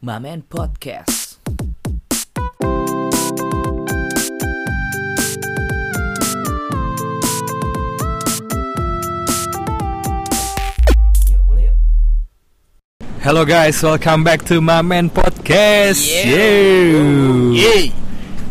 [0.00, 1.38] Mamen Podcast.
[13.20, 16.06] Hello guys, welcome back to Mamen Podcast.
[16.06, 17.58] Yeah.
[17.58, 18.07] Yeay.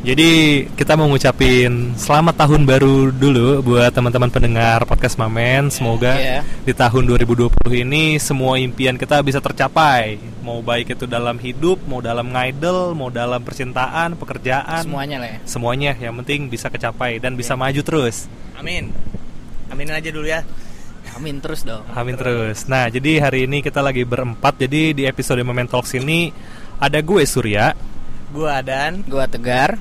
[0.08, 5.68] Jadi kita mau ngucapin selamat tahun baru dulu buat teman-teman pendengar podcast Mamen.
[5.68, 6.48] Semoga Yeah.
[6.64, 10.16] di tahun 2020 ini semua impian kita bisa tercapai.
[10.40, 15.40] Mau baik itu dalam hidup, mau dalam ngidol, mau dalam percintaan, pekerjaan, Semuanya lah ya.
[15.44, 18.32] semuanya yang penting bisa kecapai dan bisa maju terus.
[18.56, 18.96] Amin.
[19.68, 20.40] Aminin aja dulu ya.
[21.20, 21.84] Amin terus dong.
[21.92, 22.64] Amin terus.
[22.72, 24.56] Nah, jadi hari ini kita lagi berempat.
[24.56, 26.32] Jadi di episode Moment Talks ini
[26.80, 27.76] ada gue Surya.
[28.32, 29.76] Gua dan Gua Tegar.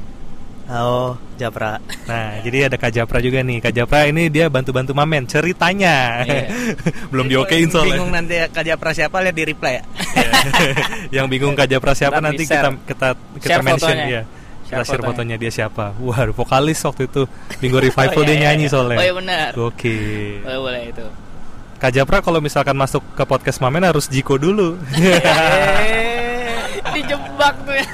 [0.66, 1.78] Oh, Japra.
[2.10, 3.62] Nah, jadi ada Kak Japra juga nih.
[3.62, 6.26] Kak Japra ini dia bantu-bantu Mamen ceritanya.
[6.26, 6.50] Iya.
[7.14, 7.94] Belum diokein soalnya.
[8.02, 9.82] Bingung nanti Kak Japra siapa lihat di reply ya.
[9.86, 10.30] Iya.
[11.22, 12.66] Yang bingung Kak Japra siapa nanti di-share.
[12.66, 13.08] kita kita
[13.38, 14.06] kita Share mention fotonya.
[14.10, 14.22] ya.
[14.26, 15.06] Kita Share share fotonya.
[15.14, 15.84] fotonya dia siapa.
[16.02, 17.22] Wah, vokalis waktu itu
[17.62, 18.72] Minggu Revival Oh, iya, dia iya, nyanyi iya.
[18.74, 18.98] soalnya.
[18.98, 19.48] Oh, iya, benar.
[19.62, 19.96] Oke.
[20.42, 21.06] Boleh boleh itu.
[21.78, 24.74] Kak Japra kalau misalkan masuk ke podcast Mamen harus Jiko dulu.
[26.94, 27.86] Dijebak tuh ya.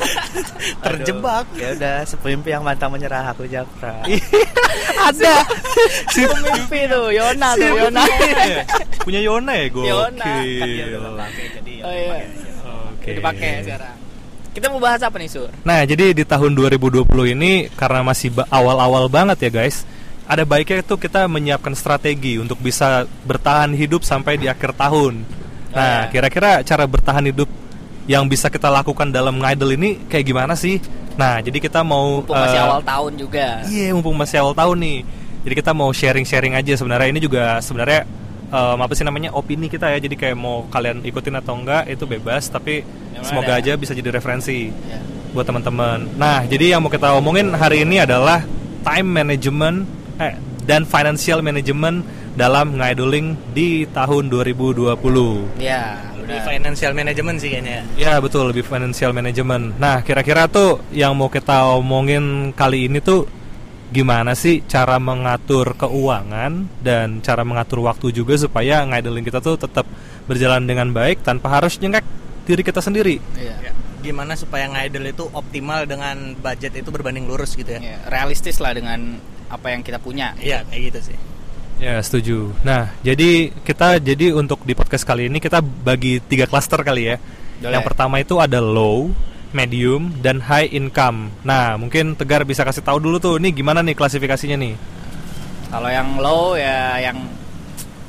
[0.84, 1.46] terjebak.
[1.56, 4.02] Ya udah, sepemimpi yang mantap menyerah aku Japra.
[5.08, 5.34] Ada.
[6.12, 8.02] Si pemimpi tuh, Yona tuh, Yona.
[9.02, 9.84] Punya Yona ya, gue.
[9.86, 12.24] Yona, Kan dia udah pakai jadi ya Oh iya.
[12.92, 13.10] Oke.
[13.18, 13.96] Dipakai sekarang.
[14.52, 15.48] Kita mau bahas apa nih, Sur?
[15.64, 19.88] Nah, jadi di tahun 2020 ini karena masih ba- awal-awal banget ya, guys.
[20.28, 25.24] Ada baiknya itu kita menyiapkan strategi untuk bisa bertahan hidup sampai di akhir tahun.
[25.72, 26.12] Nah, ya.
[26.12, 27.48] kira-kira cara bertahan hidup
[28.04, 30.82] yang bisa kita lakukan dalam ngidol ini kayak gimana sih?
[31.12, 33.46] Nah, jadi kita mau Mumpung masih eh, awal tahun juga.
[33.64, 34.98] Iya, mumpung masih awal tahun nih.
[35.42, 38.06] Jadi kita mau sharing-sharing aja sebenarnya ini juga sebenarnya
[38.48, 39.98] em, apa sih namanya opini kita ya.
[39.98, 42.80] Jadi kayak mau kalian ikutin atau enggak itu bebas, tapi
[43.12, 43.60] Yang semoga ada.
[43.60, 44.98] aja bisa jadi referensi Ya.
[45.30, 46.16] buat teman-teman.
[46.16, 48.40] Nah, jadi yang mau kita omongin hari ini adalah
[48.80, 49.84] time management
[50.16, 54.96] eh, dan financial management dalam ngidoling di tahun 2020.
[55.58, 56.48] Ya, Lebih udah.
[56.48, 57.82] financial management sih kayaknya.
[57.98, 59.76] Ya betul lebih financial management.
[59.76, 63.26] Nah kira-kira tuh yang mau kita omongin kali ini tuh
[63.92, 69.84] gimana sih cara mengatur keuangan dan cara mengatur waktu juga supaya ngidling kita tuh tetap
[70.24, 72.06] berjalan dengan baik tanpa harus nyengek
[72.48, 73.20] diri kita sendiri.
[73.36, 73.70] Iya.
[73.70, 73.72] Ya.
[74.02, 77.78] Gimana supaya ngidol itu optimal dengan budget itu berbanding lurus gitu ya?
[77.78, 80.34] Ya, realistis lah dengan apa yang kita punya.
[80.42, 81.16] Iya, kayak gitu sih.
[81.82, 82.54] Ya setuju.
[82.62, 87.16] Nah jadi kita jadi untuk di podcast kali ini kita bagi tiga klaster kali ya.
[87.58, 87.74] Boleh.
[87.74, 89.10] Yang pertama itu ada low,
[89.50, 91.34] medium, dan high income.
[91.42, 94.74] Nah mungkin Tegar bisa kasih tahu dulu tuh, nih gimana nih klasifikasinya nih?
[95.74, 97.18] Kalau yang low ya yang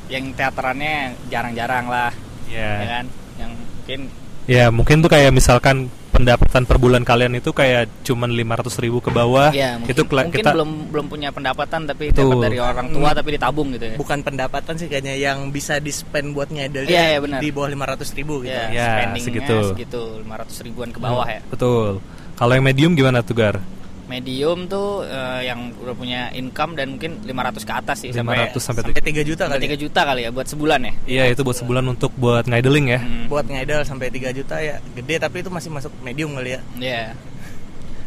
[0.06, 2.14] yang teaterannya jarang-jarang lah,
[2.46, 2.86] ya Ya.
[3.02, 3.04] kan?
[3.42, 4.00] Yang mungkin
[4.44, 9.10] Ya mungkin tuh kayak misalkan pendapatan per bulan kalian itu kayak cuman 500 ribu ke
[9.10, 9.50] bawah.
[9.50, 13.34] ya mungkin, itu mungkin kita belum belum punya pendapatan tapi dapat dari orang tua tapi
[13.34, 13.96] ditabung gitu ya.
[13.98, 17.42] Bukan pendapatan sih kayaknya yang bisa di spend buat ngidol Iya, iya, benar.
[17.42, 18.54] di bawah 500 ribu gitu.
[18.54, 19.56] Ya, Ya, spendingnya segitu.
[19.74, 21.42] segitu 500 ribuan ke bawah ya.
[21.50, 21.98] Betul.
[22.34, 23.58] Kalau yang medium gimana tuh Gar?
[24.04, 28.82] Medium tuh eh, yang udah punya income dan mungkin 500 ke atas sih 500 sampai,
[28.84, 29.74] Sampai 3 juta sampai kali.
[29.76, 30.92] 3 juta kali ya buat sebulan ya.
[31.08, 33.00] Iya itu buat sebulan untuk buat ngidling ya.
[33.00, 33.26] Hmm.
[33.32, 36.60] Buat ngidol sampai 3 juta ya gede tapi itu masih masuk medium kali ya.
[36.76, 37.04] Iya.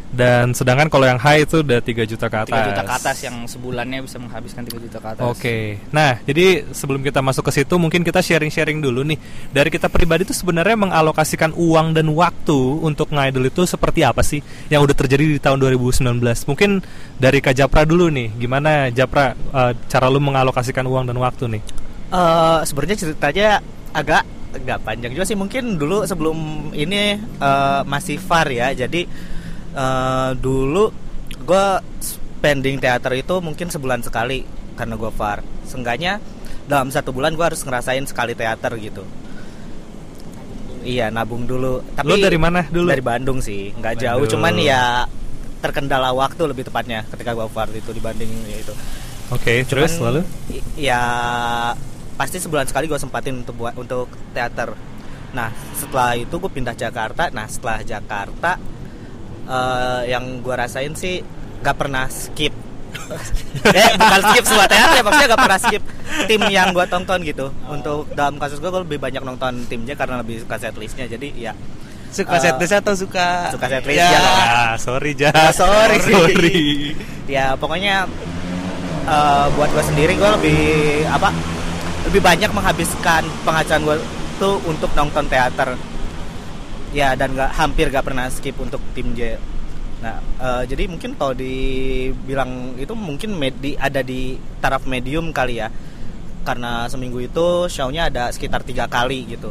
[0.08, 2.56] Dan sedangkan kalau yang high itu udah 3 juta ke atas.
[2.56, 5.22] 3 juta ke atas yang sebulannya bisa menghabiskan 3 juta ke atas.
[5.28, 9.20] Oke, nah jadi sebelum kita masuk ke situ mungkin kita sharing-sharing dulu nih
[9.52, 14.40] dari kita pribadi tuh sebenarnya mengalokasikan uang dan waktu untuk ngidol itu seperti apa sih
[14.72, 16.24] yang udah terjadi di tahun 2019?
[16.24, 16.70] Mungkin
[17.20, 21.62] dari Kak Japra dulu nih, gimana Japra eh, cara lu mengalokasikan uang dan waktu nih?
[22.08, 23.60] Eh sebenarnya ceritanya
[23.92, 29.04] agak agak panjang juga sih mungkin dulu sebelum ini eh, masih far ya jadi
[29.78, 30.90] eh, dulu
[31.38, 31.66] gue
[32.02, 34.42] spending teater itu mungkin sebulan sekali
[34.74, 35.40] karena gue far.
[35.64, 36.18] Seenggaknya
[36.66, 39.06] dalam satu bulan gue harus ngerasain sekali teater gitu.
[40.82, 41.82] Iya nabung dulu.
[41.94, 42.88] Tapi Lu dari mana dulu?
[42.88, 43.74] dari Bandung sih.
[43.74, 44.24] Nggak jauh.
[44.24, 44.32] Bandung.
[44.38, 44.82] cuman ya
[45.58, 48.74] terkendala waktu lebih tepatnya ketika gue far itu dibanding ya itu.
[49.28, 50.20] Oke, terus Cuman, lalu?
[50.78, 51.02] ya
[52.16, 54.72] pasti sebulan sekali gue sempatin untuk buat untuk teater.
[55.36, 57.28] Nah setelah itu gue pindah Jakarta.
[57.34, 58.56] Nah setelah Jakarta
[59.48, 61.24] eh, yang gue rasain sih
[61.58, 62.52] gak pernah skip
[63.78, 65.82] eh bukan skip semua teater ya maksudnya gak pernah skip
[66.24, 70.20] tim yang gue tonton gitu untuk dalam kasus gue gue lebih banyak nonton timnya karena
[70.20, 71.52] lebih suka setlistnya jadi ya
[72.08, 74.08] Suka Eh, setlist atau suka suka setlist, ya.
[74.08, 74.20] ya.
[74.24, 75.28] Ah, sorry Ja.
[75.28, 76.00] Ah, sorry.
[76.00, 76.60] sorry.
[77.28, 78.08] ya pokoknya
[79.04, 80.60] eh, buat gue sendiri gue lebih
[81.08, 81.28] apa
[82.08, 83.96] lebih banyak menghabiskan penghasilan gue
[84.38, 85.76] tuh untuk nonton teater
[86.90, 89.36] ya dan nggak hampir nggak pernah skip untuk tim J
[89.98, 95.58] nah eh, jadi mungkin kalau dibilang itu mungkin med- di- ada di taraf medium kali
[95.58, 95.68] ya
[96.40, 99.50] karena seminggu itu show-nya ada sekitar tiga kali gitu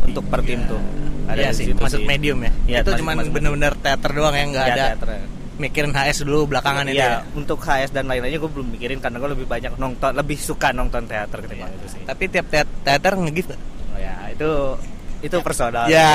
[0.00, 0.80] untuk per tim tuh
[1.26, 2.06] Iya di sih, masuk sih.
[2.06, 2.52] medium ya.
[2.64, 5.08] Iya, itu masuk bener-bener teater doang yang nggak Ya, ada teater.
[5.58, 7.34] mikirin HS dulu belakangan itu Iya, ya.
[7.34, 11.02] untuk HS dan lain-lainnya gue belum mikirin karena gue lebih banyak nonton, lebih suka nonton
[11.04, 12.00] teater ketimbang itu sih.
[12.00, 13.62] Tapi tiap teat- teater nge-gift nggak?
[13.88, 14.50] Oh ya, itu
[15.26, 15.90] itu personal.
[15.90, 16.06] Ya.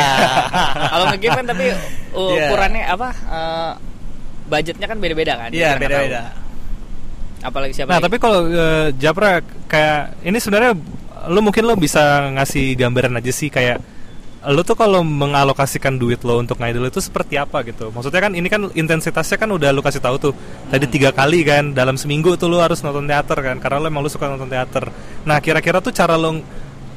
[0.92, 1.66] Kalau nge-game kan tapi
[2.16, 2.48] uh, Iya.
[2.48, 3.10] ukurannya apa?
[3.12, 3.74] eh,
[4.48, 5.50] budgetnya kan beda-beda kan.
[5.52, 6.22] Iya, nggak beda-beda.
[7.42, 7.90] Apalagi siapa?
[7.90, 8.06] Nah, lagi?
[8.10, 10.74] tapi kalau eh, Japra kayak ini sebenarnya
[11.30, 13.82] lu mungkin lo bisa ngasih gambaran aja sih kayak
[14.42, 17.94] lu tuh kalau mengalokasikan duit lo untuk ngidol itu seperti apa gitu?
[17.94, 20.34] Maksudnya kan ini kan intensitasnya kan udah lu kasih tahu tuh
[20.68, 24.02] tadi tiga kali kan dalam seminggu tuh lu harus nonton teater kan karena lo emang
[24.02, 24.90] lu suka nonton teater.
[25.30, 26.42] Nah kira-kira tuh cara lo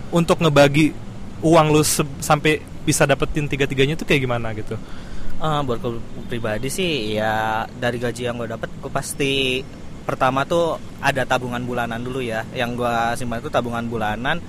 [0.08, 0.96] untuk ngebagi
[1.44, 1.84] uang lu
[2.24, 4.80] sampai bisa dapetin tiga-tiganya tuh kayak gimana gitu?
[5.44, 9.60] Eh, buat gue pribadi sih ya dari gaji yang gue dapat gue pasti
[10.04, 12.48] pertama tuh ada tabungan bulanan dulu ya.
[12.56, 14.40] Yang gue simpan itu tabungan bulanan.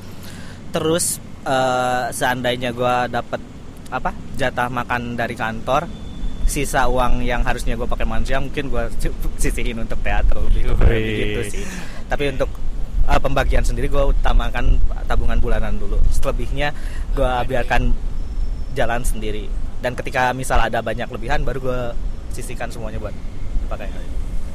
[0.71, 3.41] Terus eh, seandainya gue dapat
[3.91, 5.86] apa jatah makan dari kantor
[6.45, 8.83] sisa uang yang harusnya gue pakai makan siang mungkin gue
[9.41, 11.63] sisihin untuk teater lebih gitu sih.
[12.07, 12.64] Tapi untuk
[13.06, 16.74] eh, pembagian sendiri gue utamakan tabungan bulanan dulu selebihnya
[17.13, 17.94] gue biarkan
[18.75, 19.48] jalan sendiri
[19.80, 21.81] dan ketika misal ada banyak lebihan baru gue
[22.34, 23.16] sisihkan semuanya buat
[23.66, 23.88] dipakai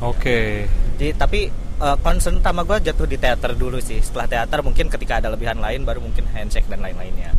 [0.00, 0.66] Oke.
[0.96, 1.48] jadi tapi
[1.80, 5.58] eh, concern utama gue jatuh di teater dulu sih setelah teater mungkin ketika ada lebihan
[5.58, 7.32] lain baru mungkin handshake dan lain-lainnya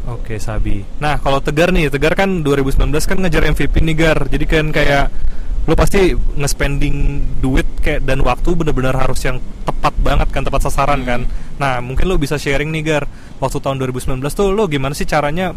[0.00, 0.06] Gitu.
[0.16, 0.80] Oke Sabi.
[1.02, 4.18] Nah kalau Tegar nih, Tegar kan 2019 kan ngejar MVP nih Gar.
[4.32, 5.12] Jadi kan kayak
[5.60, 6.96] lo pasti nge-spending
[7.38, 11.28] duit kayak dan waktu bener-bener harus yang tepat banget kan, tepat sasaran kan.
[11.56, 13.04] Nah mungkin lo bisa sharing nih Gar.
[13.38, 15.52] Waktu tahun 2019 tuh lo gimana sih caranya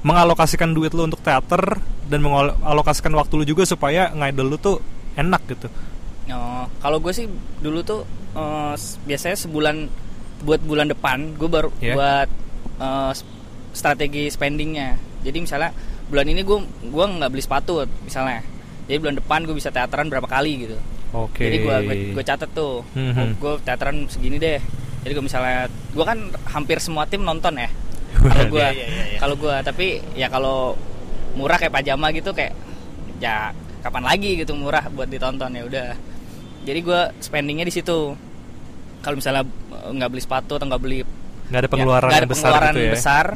[0.00, 4.76] mengalokasikan duit lo untuk teater dan mengalokasikan waktu lo juga supaya ngidol lo tuh
[5.14, 5.68] enak gitu.
[6.26, 8.00] Oh, kalau gue sih dulu tuh
[8.74, 9.76] s- biasanya sebulan
[10.42, 11.94] buat bulan depan gue baru Iya.
[11.94, 12.28] buat
[13.12, 13.24] s-
[13.72, 14.96] strategi spendingnya.
[15.20, 15.72] Jadi misalnya
[16.04, 18.44] bulan ini gue gua nggak beli sepatu misalnya.
[18.84, 20.76] Jadi bulan depan gue bisa teateran berapa kali gitu.
[21.14, 21.46] Oke.
[21.46, 21.76] Jadi gue
[22.12, 22.84] gue catet tuh.
[22.92, 23.40] Mhm.
[23.40, 24.60] gue teateran segini deh.
[25.04, 26.18] Jadi gue misalnya gue kan
[26.52, 27.70] hampir semua tim nonton ya.
[28.24, 30.78] Kalau gue Iya, iya, iya, kalau gue tapi ya kalau
[31.34, 32.54] murah kayak pajama gitu kayak
[33.18, 33.50] ya
[33.82, 35.88] kapan lagi gitu murah buat ditonton ya udah.
[36.64, 38.16] Jadi gue spendingnya di situ.
[39.04, 41.04] Kalau misalnya eh, nggak beli sepatu atau nggak beli
[41.44, 42.92] Nggak ada pengeluaran ya, yang ada besar pengeluaran gitu ya.
[42.96, 43.26] besar,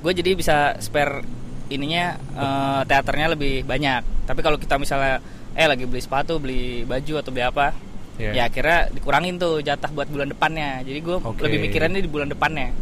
[0.00, 1.20] gue jadi bisa spare
[1.68, 4.26] ininya eh, teaternya lebih banyak.
[4.26, 5.18] Tapi kalau kita misalnya
[5.56, 7.72] eh lagi beli sepatu, beli baju atau beli apa,
[8.16, 8.32] Iya.
[8.32, 10.80] ya akhirnya dikurangin tuh jatah buat bulan depannya.
[10.84, 11.40] Jadi gue Oke.
[11.44, 12.72] lebih mikirinnya di bulan depannya.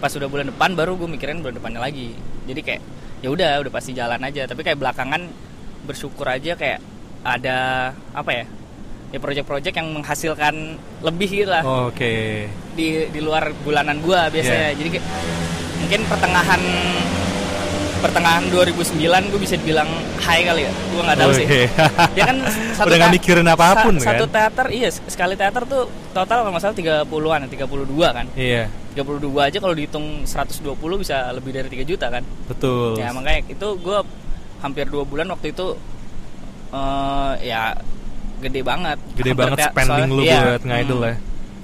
[0.00, 2.16] Pas udah bulan depan baru gue mikirin bulan depannya lagi.
[2.48, 2.82] Jadi kayak
[3.20, 4.48] ya udah udah pasti jalan aja.
[4.48, 5.28] Tapi kayak belakangan
[5.84, 6.80] bersyukur aja kayak
[7.20, 8.44] ada apa ya?
[9.14, 12.44] Ya proyek-proyek yang menghasilkan lebih gitu lah Oke.
[12.74, 14.72] di di luar bulanan gua biasanya.
[14.72, 14.76] Iya.
[14.80, 15.06] Jadi kayak
[15.84, 16.62] mungkin pertengahan
[18.06, 19.90] pertengahan 2009 gue bisa dibilang
[20.22, 20.72] high kali ya.
[20.94, 21.46] Gua nggak tahu sih.
[21.46, 21.62] Oke.
[22.14, 22.36] Ya kan
[22.78, 24.34] satu Udah nggak te- mikirin apa pun sa- Satu kan?
[24.34, 28.26] teater iya sekali teater tuh total kalau nggak salah 30-an, 32 kan.
[28.38, 32.22] Iya, 32 aja kalau dihitung 120 bisa lebih dari 3 juta kan.
[32.46, 32.94] betul.
[32.94, 33.98] Ya makanya itu gue
[34.62, 35.74] hampir dua bulan waktu itu
[36.70, 37.74] eh ya
[38.38, 38.98] gede banget.
[39.18, 41.10] Gede Hampir banget spending lu iya, buat ngidol hmm.
[41.10, 41.14] ya.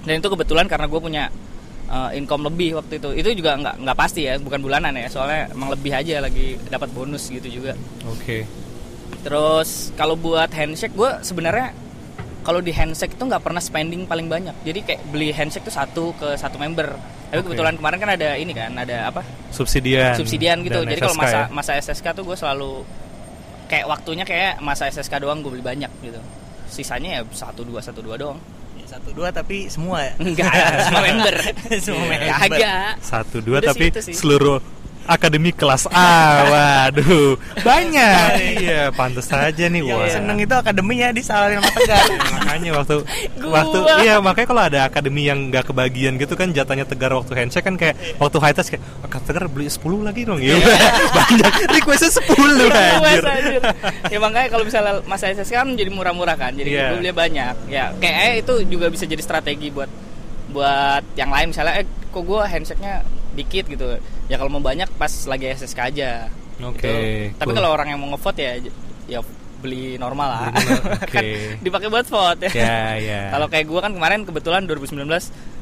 [0.03, 1.25] Dan itu kebetulan karena gue punya
[1.93, 3.09] uh, income lebih waktu itu.
[3.13, 5.07] Itu juga nggak nggak pasti ya, bukan bulanan ya.
[5.13, 7.77] Soalnya emang lebih aja lagi dapat bonus gitu juga.
[8.09, 8.49] Oke.
[9.23, 11.77] Terus kalau buat handshake gue sebenarnya
[12.43, 14.57] kalau di handshake itu nggak pernah spending paling banyak.
[14.67, 16.91] Jadi kayak beli handshake tuh satu ke satu member.
[17.31, 17.55] Tapi Oke.
[17.55, 19.25] kebetulan kemarin kan ada ini kan, ada apa?
[19.55, 20.13] Subsidian.
[20.19, 20.85] subsidian gitu.
[20.85, 21.45] Jadi kalau masa ya?
[21.49, 22.85] masa SSK tuh gue selalu
[23.73, 26.21] kayak waktunya kayak masa SSK doang gue beli banyak gitu.
[26.69, 28.37] Sisanya ya satu dua satu dua doang.
[28.93, 30.13] Satu dua tapi semua ya.
[30.21, 30.53] Enggak,
[30.85, 31.35] semua member.
[31.81, 32.29] Semua member.
[32.29, 32.93] Kagak.
[33.01, 34.61] satu dua Udah tapi seluruh
[35.05, 36.47] akademi kelas A.
[36.47, 38.29] Waduh, banyak.
[38.63, 39.83] iya, pantas saja nih.
[39.83, 40.11] Yang Wah.
[40.11, 42.05] seneng itu akademinya disalahin sama Tegar.
[42.37, 42.97] makanya waktu
[43.41, 43.53] Gua.
[43.59, 47.65] waktu iya makanya kalau ada akademi yang nggak kebagian gitu kan jatahnya tegar waktu handshake
[47.65, 50.57] kan kayak waktu high touch kayak Kak tegar beli 10 lagi dong ya
[51.17, 53.63] banyak requestnya 10 anjir Puas, anjir.
[54.09, 56.53] ya makanya kalau misalnya masa SSK kan jadi murah-murah kan.
[56.53, 56.93] Jadi Iya.
[56.93, 57.55] gue beli banyak.
[57.69, 59.89] Ya kayak eh, itu juga bisa jadi strategi buat
[60.53, 63.01] buat yang lain misalnya eh kok gue handshake-nya
[63.33, 63.85] dikit gitu.
[64.33, 66.33] Ya kalau mau banyak pas lagi SSK aja.
[66.59, 67.37] Oke, Gitu.
[67.37, 67.57] Tapi cool.
[67.61, 68.53] kalau orang yang mau ngevote ya
[69.07, 69.21] ya
[69.61, 70.41] beli normal lah.
[70.49, 71.13] Beli normal, oke.
[71.13, 71.25] kan
[71.61, 72.51] dipakai buat vote ya.
[72.51, 75.05] ya ya Kalau kayak gue kan kemarin kebetulan 2019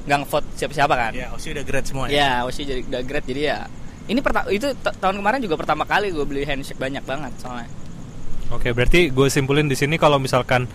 [0.00, 1.12] nggak ngevote siapa-siapa kan.
[1.12, 2.14] ya, Osi udah grade semua ya.
[2.14, 3.58] Ya, Oshi jadi udah grade jadi ya
[4.06, 7.68] ini perta- itu ta- tahun kemarin juga pertama kali gue beli handshake banyak banget soalnya
[8.50, 10.66] Oke, berarti gue simpulin di sini kalau misalkan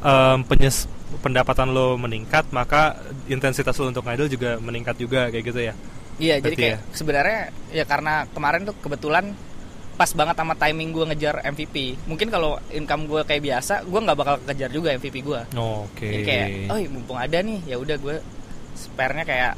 [0.00, 5.60] em, penyes- pendapatan lo meningkat, maka intensitas lo untuk ngidol juga meningkat juga kayak gitu
[5.62, 5.74] ya.
[6.20, 7.40] Iya, jadi kayak sebenarnya
[7.72, 9.32] ya karena kemarin tuh kebetulan
[9.96, 11.96] pas banget sama timing gue ngejar MVP.
[12.08, 15.40] Mungkin kalau income gue kayak biasa, gue nggak bakal kejar juga MVP gue.
[15.56, 16.08] Oke.
[16.08, 18.16] Jadi kayak, oh mumpung ada nih, ya udah gue
[18.76, 19.52] spare-nya kayak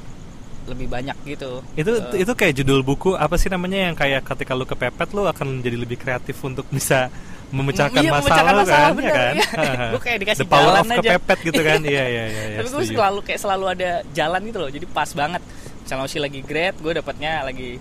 [0.63, 1.59] lebih banyak gitu.
[1.75, 5.27] itu Eh, itu kayak judul buku apa sih namanya yang kayak ketika lo kepepet lo
[5.27, 7.11] akan menjadi lebih kreatif untuk bisa
[7.53, 9.35] memecahkan Iya, masalah, masalah, kan, bener, ya kan?
[9.37, 9.73] iya.
[9.93, 10.99] Gua kayak dikasih The power jalan of aja.
[11.03, 12.43] kepepet gitu kan, iya iya iya.
[12.49, 14.71] iya, tapi gue selalu kayak selalu ada jalan gitu loh.
[14.73, 15.43] Jadi pas banget.
[15.83, 17.77] Misalnya Oshi lagi great, gue dapatnya lagi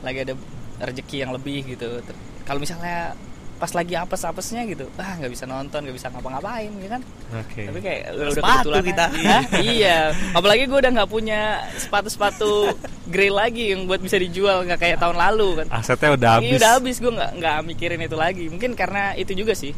[0.00, 0.34] lagi ada
[0.80, 2.00] rezeki yang lebih gitu.
[2.42, 3.12] Kalau misalnya
[3.56, 7.02] pas lagi apes-apesnya gitu, ah nggak bisa nonton, nggak bisa ngapa-ngapain, ya kan?
[7.36, 7.68] Oke.
[7.68, 9.04] tapi kayak udah, udah Sepatu kebetulan kita.
[9.22, 9.42] Hah?
[9.60, 9.98] iya
[10.32, 11.40] apalagi gue udah nggak punya
[11.76, 12.72] sepatu-sepatu
[13.06, 16.56] grey lagi yang buat bisa dijual nggak kayak tahun lalu kan Asetnya udah Iya habis.
[16.56, 19.76] udah habis gue nggak nggak mikirin itu lagi mungkin karena itu juga sih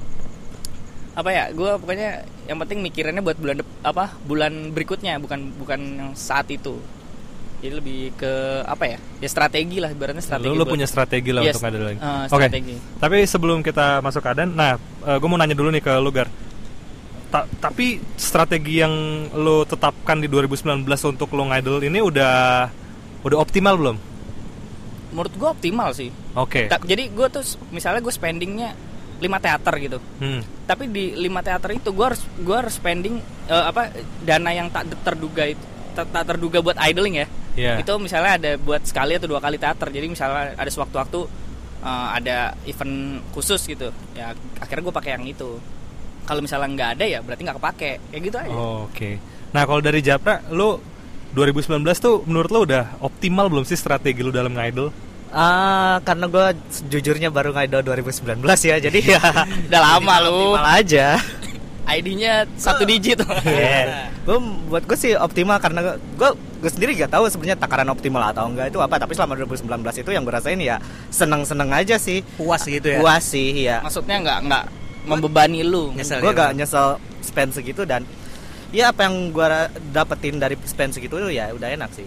[1.12, 2.10] apa ya gue pokoknya
[2.46, 6.80] yang penting mikirinnya buat bulan dep- apa bulan berikutnya bukan bukan yang saat itu
[7.62, 8.32] jadi lebih ke
[8.66, 11.84] apa ya ya strategi lah ibaratnya strategi Lu, lu punya strategi lah Yes, untuk ngidol
[11.86, 11.98] lagi.
[11.98, 12.46] eh, Oke.
[12.98, 16.26] Tapi sebelum kita masuk ke Adan, nah gue mau nanya dulu nih ke Lugar.
[17.30, 18.92] Ta- tapi strategi yang
[19.32, 22.34] lo tetapkan di 2019 untuk lo ngidol ini udah
[23.22, 23.96] udah optimal belum?
[25.12, 26.66] menurut gue optimal sih Oke.
[26.66, 28.72] Ta- jadi gue tuh misalnya gue spendingnya
[29.20, 30.40] 5 teater gitu Hmm.
[30.64, 34.88] tapi di lima teater itu gue harus gue harus spending eh, apa dana yang tak
[35.04, 35.60] terduga itu
[35.92, 37.76] tak, terduga buat idling ya Iya.
[37.78, 41.20] itu misalnya ada buat sekali atau dua kali teater jadi misalnya ada sewaktu-waktu
[41.80, 42.94] eh, ada event
[43.30, 45.60] khusus gitu ya akhirnya gue pakai yang itu
[46.22, 49.20] kalau misalnya nggak ada ya berarti nggak kepake kayak gitu aja Oh, Oke.
[49.52, 50.80] Nah kalau dari Japra, lo
[51.32, 54.88] 2019 tuh menurut lo udah optimal belum sih strategi lo dalam ngidol?
[55.28, 56.46] Ah, karena gue
[56.88, 59.20] jujurnya baru ngidol 2019 ya, jadi ya
[59.68, 61.06] udah lama lu optimal aja.
[61.86, 63.20] ID-nya satu digit.
[63.42, 64.08] Yeah.
[64.22, 64.38] gue
[64.70, 66.30] buat gue sih optimal karena gue
[66.62, 68.96] gue sendiri gak tahu sebenarnya takaran optimal atau enggak itu apa.
[69.02, 70.78] Tapi selama 2019 itu yang gue rasain ya
[71.10, 72.22] seneng seneng aja sih.
[72.38, 72.98] Puas gitu ya?
[73.02, 74.64] Puas sih ya maksudnya nggak nggak
[75.10, 75.90] membebani lu.
[75.92, 76.22] Nyesel.
[76.22, 76.86] gue ya, gak nyesel
[77.20, 78.06] spend segitu dan
[78.72, 79.46] ya apa yang gue
[79.92, 82.06] dapetin dari spend segitu ya udah enak sih.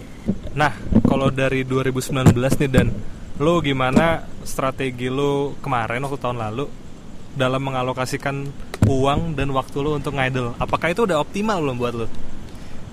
[0.56, 0.72] Nah
[1.06, 2.90] kalau dari 2019 nih dan
[3.36, 6.64] lo gimana strategi lo kemarin waktu tahun lalu
[7.36, 8.48] dalam mengalokasikan
[8.86, 10.54] uang dan waktu lo untuk ngidol?
[10.56, 12.06] Apakah itu udah optimal belum buat lo?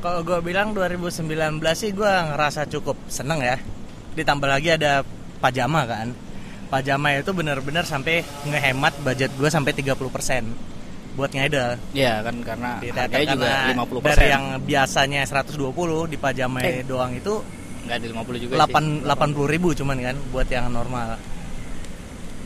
[0.01, 1.29] Kalau gue bilang 2019
[1.73, 3.55] sih gue ngerasa cukup seneng ya.
[4.13, 5.05] Ditambah lagi ada
[5.39, 6.11] pajama kan.
[6.67, 9.95] Pajama itu bener-bener sampai ngehemat budget gue sampai 30%
[11.13, 11.77] buat ngidol.
[11.93, 16.81] ya kan karena Di harganya juga karena 50% dari yang biasanya 120 di pajama Eh.
[16.81, 17.37] doang itu
[17.85, 21.13] nggak di 50 juga sih 8 80 ribu cuman kan buat yang normal.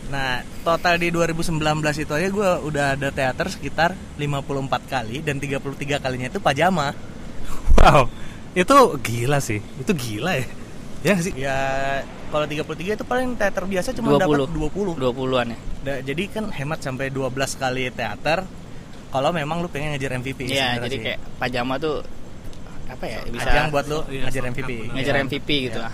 [0.08, 0.30] Nah
[0.62, 1.60] total di 2019
[1.98, 4.40] itu aja gue udah ada teater sekitar 54
[4.86, 5.60] kali dan 33
[5.98, 6.96] kalinya itu pajama.
[7.78, 8.10] Wow,
[8.54, 9.60] itu gila sih.
[9.78, 10.48] Itu gila ya.
[11.04, 11.34] Ya sih.
[11.34, 11.58] Ya
[12.28, 14.96] kalau 33 itu paling teater biasa cuma dapat 20.
[14.96, 18.44] 20-an ya Da- jadi kan hemat sampai 12 kali teater
[19.08, 21.04] kalau memang lu pengen ngejar MVP Iya, jadi sih.
[21.06, 22.04] kayak pajama tuh
[22.88, 24.72] apa ya bisa ajang buat lu Iya, ngejar MVP.
[24.90, 25.16] ngejar.
[25.22, 25.86] MVP gitu Iya.
[25.86, 25.94] lah.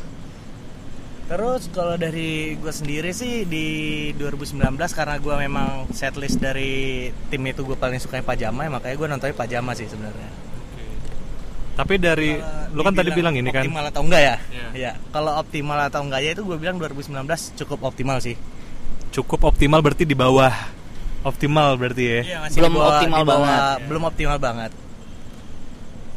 [1.23, 3.65] Terus kalau dari gue sendiri sih di
[4.13, 4.59] 2019
[4.91, 9.33] karena gue memang setlist dari tim itu gue paling suka pajama ya makanya gue nontonnya
[9.33, 10.29] pajama sih sebenarnya.
[11.73, 13.65] Tapi dari Kalau lo kan tadi bilang ini kan.
[13.65, 14.35] optimal atau enggak ya?
[14.45, 14.67] Iya.
[14.75, 14.91] Iya.
[15.09, 17.25] Kalau optimal atau enggaknya itu gue bilang 2019
[17.57, 18.35] cukup optimal sih.
[19.09, 20.53] Cukup optimal berarti di bawah.
[21.23, 22.19] Optimal berarti ya.
[22.21, 23.79] Iya, Belum optimal di bawah- banget.
[23.89, 24.71] Belum optimal banget.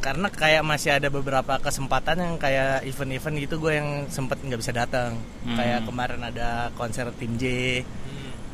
[0.06, 4.70] Karena kayak masih ada beberapa kesempatan yang kayak event-event gitu gue yang sempet nggak bisa
[4.70, 5.18] datang.
[5.42, 5.58] Hmm.
[5.58, 7.44] Kayak kemarin ada konser tim J.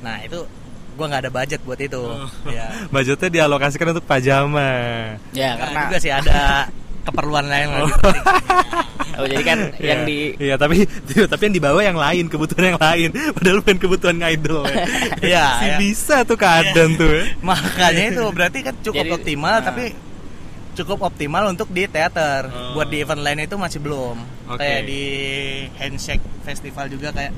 [0.01, 0.49] Nah itu
[0.93, 2.01] gue nggak ada budget buat itu.
[2.49, 2.73] Ya.
[2.93, 4.73] Budgetnya dialokasikan untuk pajama.
[5.31, 6.41] Ya, Nah, karena juga sih ada
[7.07, 7.93] keperluan lain lagi.
[8.01, 8.25] penting.
[9.13, 10.09] oh jadi kan yang Iya.
[10.09, 10.77] di Iya, tapi
[11.29, 13.09] tapi yang di bawah yang lain, kebutuhan yang lain.
[13.37, 14.65] Padahal bukan kebutuhan ngidol.
[14.65, 14.85] ya.
[15.21, 15.77] Iya, Si iya.
[15.77, 17.13] bisa tuh keadaan tuh.
[17.13, 17.25] ya.
[17.45, 19.65] Makanya itu berarti kan cukup Jadi, optimal nah.
[19.69, 19.85] tapi
[20.73, 22.49] cukup optimal untuk di teater.
[22.49, 22.79] Oh.
[22.79, 24.17] Buat di event lain itu masih belum.
[24.49, 24.61] Oke.
[24.61, 25.05] Kayak di
[25.77, 27.33] handshake festival juga kayak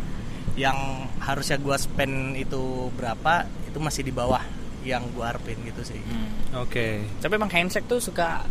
[0.54, 4.42] yang harusnya gua spend itu berapa itu masih di bawah
[4.86, 5.98] yang gua harapin gitu sih.
[5.98, 6.62] Hmm.
[6.62, 7.02] Oke.
[7.18, 8.46] Tapi emang handshake tuh suka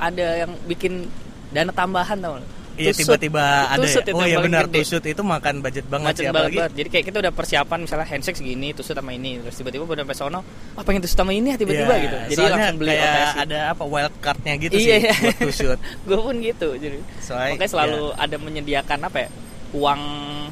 [0.00, 1.06] ada yang bikin
[1.54, 2.40] dana tambahan tau?
[2.74, 3.06] Iya Tusut.
[3.06, 4.10] tiba-tiba ada Tusut ya.
[4.10, 4.82] itu Oh iya benar gede.
[4.82, 6.72] tusut itu makan budget banget macet sih apalagi banget.
[6.74, 10.16] Jadi kayak kita udah persiapan misalnya handshake segini, tusut sama ini, terus tiba-tiba udah sampai
[10.16, 10.40] sono,
[10.74, 12.16] wah pengen tusut sama ini ya tiba-tiba Iya, gitu.
[12.18, 15.14] Jadi soalnya langsung beli kayak ada apa wild cardnya gitu Iya, sih iya.
[15.14, 15.78] buat tusut.
[16.08, 16.68] gue pun gitu.
[16.74, 19.28] Jadi Soalnya makanya selalu ya, ada menyediakan apa ya?
[19.70, 20.00] uang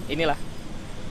[0.06, 0.38] inilah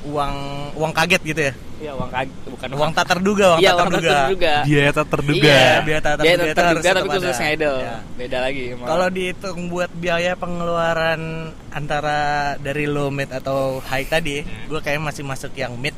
[0.01, 0.35] uang
[0.73, 3.89] uang kaget gitu ya Iya uang kaget bukan uang tak terduga uang Iya tak uang
[3.89, 4.53] tak terduga terduga.
[4.65, 5.41] Biaya tak terduga.
[5.41, 7.43] Iya, Biaya tak biaya terduga tak itu harus terduga tapi khusus ada.
[7.45, 7.77] ngidol.
[7.81, 7.95] Iya.
[8.17, 8.63] Beda lagi.
[8.77, 11.21] Kalau dihitung buat biaya pengeluaran
[11.69, 12.19] antara
[12.61, 15.97] dari low mid atau high tadi, gue kayak masih masuk yang mid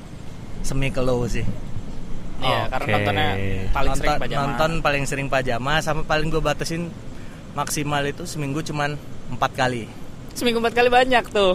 [0.64, 1.44] semi ke low sih.
[2.40, 2.94] Iya, karena Oke.
[2.96, 3.28] nontonnya
[3.72, 4.40] paling nonton, sering pajama.
[4.44, 6.92] nonton paling sering pajama sama paling gue batasin
[7.54, 8.96] maksimal itu seminggu cuman
[9.32, 9.88] empat kali.
[10.34, 11.54] seminggu empat kali banyak tuh.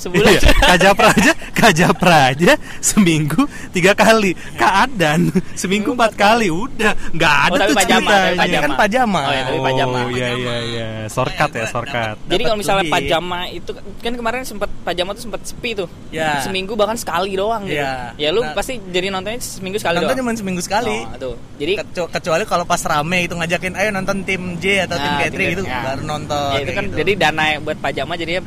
[0.00, 0.32] Sebulan.
[0.32, 4.32] Iya, Kak Japra aja, Kak Japra aja seminggu tiga kali.
[4.56, 8.32] Kak Adan seminggu empat kali, udah nggak ada Oh, tuh pajama, ceritanya.
[8.34, 9.20] tapi Ini kan pajama.
[9.20, 9.98] Oh, iya, tapi pajama.
[9.98, 12.16] Oh iya iya iya, shortcut ya shortcut.
[12.24, 12.94] Jadi kalau misalnya lebih.
[12.96, 15.88] pajama itu kan kemarin sempat pajama tuh sempat sepi tuh.
[16.08, 16.40] Ya.
[16.40, 17.76] Seminggu bahkan sekali doang gitu.
[17.76, 18.16] Iya.
[18.16, 18.56] Ya lu Nah.
[18.56, 20.20] pasti jadi nontonnya seminggu sekali Nonton doang.
[20.24, 20.96] cuma seminggu sekali.
[21.04, 21.34] Oh, tuh.
[21.56, 25.20] Jadi Kecu- kecuali kalau pas rame itu ngajakin ayo nonton tim J atau tim Nah,
[25.20, 25.80] K3 gitu ya.
[25.84, 26.50] baru nonton.
[26.50, 26.96] ya, itu kan gitu.
[26.96, 28.40] jadi dana buat pajama jadinya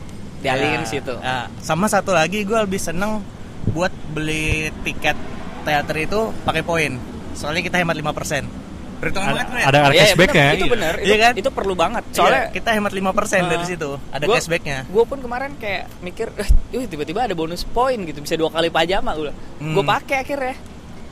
[0.43, 1.15] dialihin Ya, situ.
[1.17, 1.47] ya.
[1.57, 3.23] Sama satu lagi gue lebih seneng
[3.65, 5.15] buat beli tiket
[5.63, 6.99] teater itu pakai poin.
[7.33, 8.45] Soalnya kita hemat 5%.
[8.93, 9.63] Perhitungan Ada, banget Ren.
[9.65, 10.51] ada Iya, cashback bener, ya.
[10.53, 10.93] Itu benar.
[10.95, 11.33] Iya itu, kan?
[11.35, 12.03] itu perlu banget.
[12.05, 13.89] Iya, Soalnya kita hemat 5% dari situ.
[14.09, 14.79] Ada gua- cashbacknya.
[14.85, 18.67] Gue pun kemarin kayak mikir, eh, "Wih, tiba-tiba ada bonus poin gitu, bisa dua kali
[18.69, 19.31] pajama gue.
[19.59, 19.73] Hmm.
[19.73, 20.55] Gue pakai akhirnya.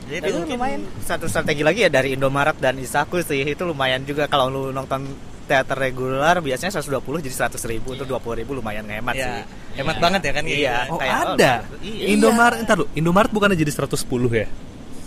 [0.02, 0.80] Jadi Itu mungkin lumayan.
[1.00, 5.04] Satu strategi lagi ya dari Indomaret dan Isaku sih itu lumayan juga kalau lu nonton
[5.52, 9.44] teater regular biasanya 120 jadi 100 ribu untuk 20 ribu lumayan ngehemat ya, sih.
[9.76, 10.02] hemat Iya.
[10.02, 10.56] banget ya kan Iya.
[10.56, 10.88] gitu.
[10.88, 11.52] Oh Kayak, oh, ada.
[11.78, 12.06] iya.
[12.08, 12.86] Indomaret, entar lu.
[12.92, 14.00] Indomaret bukannya jadi 110
[14.32, 14.48] ya?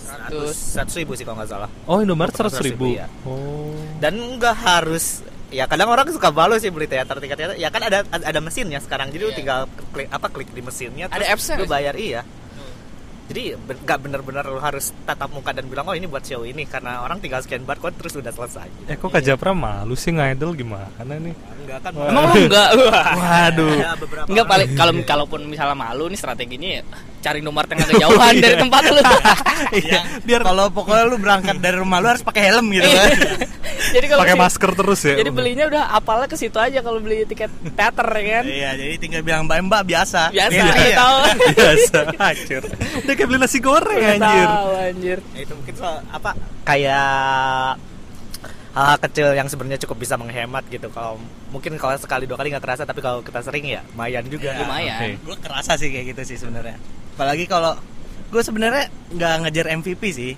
[0.05, 1.69] 100 100 ribu sih kalau nggak salah.
[1.85, 2.85] Oh Indomaret 100 100 ribu, ribu.
[2.93, 3.05] iya.
[3.23, 3.73] Oh.
[3.97, 7.79] Dan nggak harus ya kadang orang suka balu sih beli teater tiket teater ya kan
[7.79, 9.37] ada ada mesinnya sekarang jadi lu Iya.
[9.37, 9.59] tinggal
[9.89, 12.21] klik apa klik di mesinnya Ada terus apps-nya lu bayar iya
[13.35, 17.03] jadi nggak bener-bener lu harus tatap muka dan bilang oh ini buat show ini karena
[17.03, 21.03] orang tinggal scan barcode terus udah selesai Eh kok Kak Japra malu sih ngidol gimana
[21.03, 21.35] nih?
[21.35, 22.69] enggak kan Emang lu enggak?
[23.19, 23.75] Waduh.
[23.99, 26.83] Beberapa Enggak paling kalau kalaupun misalnya malu nih strateginya ya
[27.25, 29.01] cari nomor yang agak jauhan dari tempat lu.
[29.81, 33.09] Iya, biar Kalau pokoknya lu berangkat dari rumah lu harus pakai helm gitu kan.
[33.95, 35.15] jadi kalau pakai masker terus ya.
[35.17, 38.43] Jadi belinya udah apalnya ke situ aja kalau beli tiket teater ya kan.
[38.45, 40.21] Iya, jadi tinggal bilang Mbak Mbak biasa.
[40.29, 40.97] Biasa Iya, iya.
[41.01, 41.17] tahu.
[41.57, 42.63] biasa hancur.
[43.25, 44.47] Kayak beli nasi goreng Udah anjir.
[44.47, 45.17] tahu anjir.
[45.33, 46.31] Ya, itu mungkin soal apa
[46.63, 47.73] kayak
[48.71, 51.15] hal kecil yang sebenarnya cukup bisa menghemat gitu kalau
[51.47, 54.61] mungkin kalau sekali dua kali nggak kerasa tapi kalau kita sering ya lumayan juga Iya.
[54.61, 54.99] Lumayan.
[54.99, 55.09] Oke.
[55.23, 56.75] gue kerasa sih kayak gitu sih sebenarnya
[57.15, 57.79] apalagi kalau
[58.27, 60.31] gue sebenarnya nggak ngejar MVP sih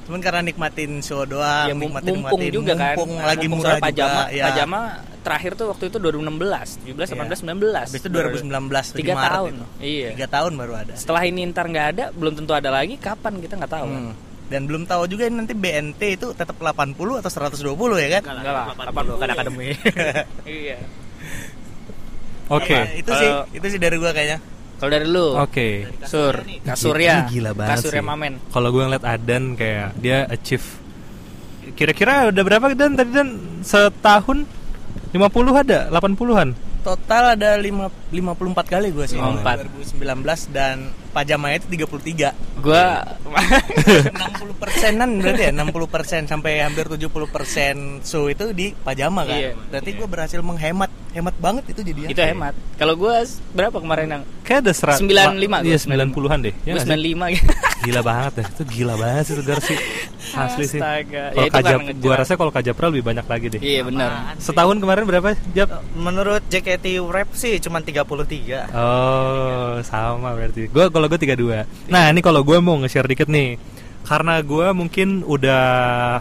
[0.00, 2.92] cuman karena nikmatin show doang Ya, nikmatin mumpung nikmatin, juga kan.
[2.92, 4.44] mumpung lagi Mumpung murah soal pajama, juga ya.
[4.46, 4.80] Pajama
[5.20, 7.84] terakhir tuh waktu itu 2016, 17, 18, 19.
[7.84, 8.48] habis itu 2019
[8.90, 9.50] Tiga di Maret tahun.
[9.50, 9.64] itu.
[9.78, 10.08] Iya.
[10.10, 12.94] tiga tahun baru ada Setelah ini ntar nggak ada, belum tentu ada lagi.
[12.96, 13.86] Kapan kita nggak tahu.
[13.86, 14.02] kan?
[14.02, 14.14] Hmm.
[14.50, 17.70] dan belum tahu juga ini nanti BNT itu tetap 80 atau 120
[18.02, 19.78] ya kan Enggak lah, 80 kan akademi
[20.42, 20.76] Iya.
[22.50, 22.74] Oke.
[22.74, 24.38] Apa, itu sih Kalau- itu sih dari gue kayaknya
[24.80, 25.84] Kalau dari lu, Oke.
[26.08, 28.08] Sur, Kasurya, Ini gila banget Kasurya sih.
[28.08, 28.32] Mamen.
[28.48, 30.64] Kalau gue ngeliat Adan kayak dia achieve
[31.76, 32.96] kira-kira udah berapa Dan?
[32.96, 33.28] Tadi Dan
[33.60, 34.48] setahun?
[35.12, 35.20] 50
[35.60, 35.92] ada?
[35.92, 39.20] 80-an total ada lima, 54 kali gue sih.
[39.20, 39.68] Oh, empat.
[39.68, 42.32] 2019 dan pajamanya itu 33
[42.64, 43.04] Gua
[44.16, 45.52] 60 persenan berarti ya?
[45.52, 47.74] 60 persen sampai hampir 70 persen.
[48.00, 49.36] Show itu di pajama kan?
[49.36, 49.52] Iya.
[49.68, 52.54] berarti gue berhasil menghemat hemat banget itu jadi itu hemat.
[52.74, 56.90] Kalau gua berapa kemarin yang kayak ada serat 95 iya gua, 90-an deh ya sih?
[56.90, 57.50] 95 gitu.
[57.84, 59.74] gila banget deh itu gila banget sih itu Garsi
[60.30, 60.78] asli sih.
[60.78, 62.16] Ya, kalau itu Kajap ngejar.
[62.16, 64.10] rasa kalau Kajapra lebih banyak lagi deh Iya benar.
[64.38, 70.68] setahun kemarin berapa Jap menurut JKT Rap sih cuma 33 Oh, sama berarti.
[70.68, 71.66] Gua kalau gue 32.
[71.88, 73.58] Nah, ini kalau gue mau nge-share dikit nih.
[74.00, 75.62] Karena gue mungkin udah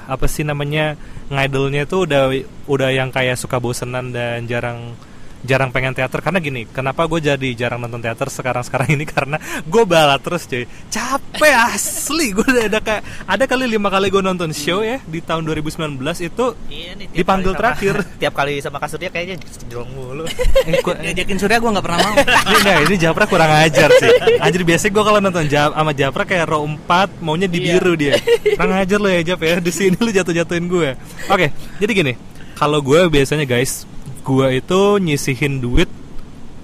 [0.06, 0.97] apa sih namanya
[1.29, 2.33] ngidolnya tuh udah
[2.65, 4.97] udah yang kayak suka bosenan dan jarang
[5.41, 9.36] jarang pengen teater karena gini kenapa gue jadi jarang nonton teater sekarang sekarang ini karena
[9.62, 14.19] gue balat terus cuy capek asli gue udah ada kayak ada kali lima kali gue
[14.19, 17.95] nonton show ya di tahun 2019 itu Iya nih, Dipanggil sama- terakhir.
[18.21, 20.23] tiap kali sama kasurnya kayaknya jelong mulu
[20.67, 24.12] eh, gua- ngajakin surya gue nggak pernah mau ini enggak, ini Japra kurang ajar sih.
[24.38, 27.67] Anjir biasanya gue kalau nonton Jap sama Japra kayak row 4 maunya di Iya.
[27.73, 28.15] biru dia.
[28.54, 29.56] Kurang ajar lo ya Jap ya.
[29.58, 30.89] Di sini lu jatuh-jatuhin gue.
[31.28, 31.47] Oke,
[31.78, 32.13] jadi gini.
[32.54, 33.88] Kalau gue biasanya guys,
[34.21, 35.89] gue itu nyisihin duit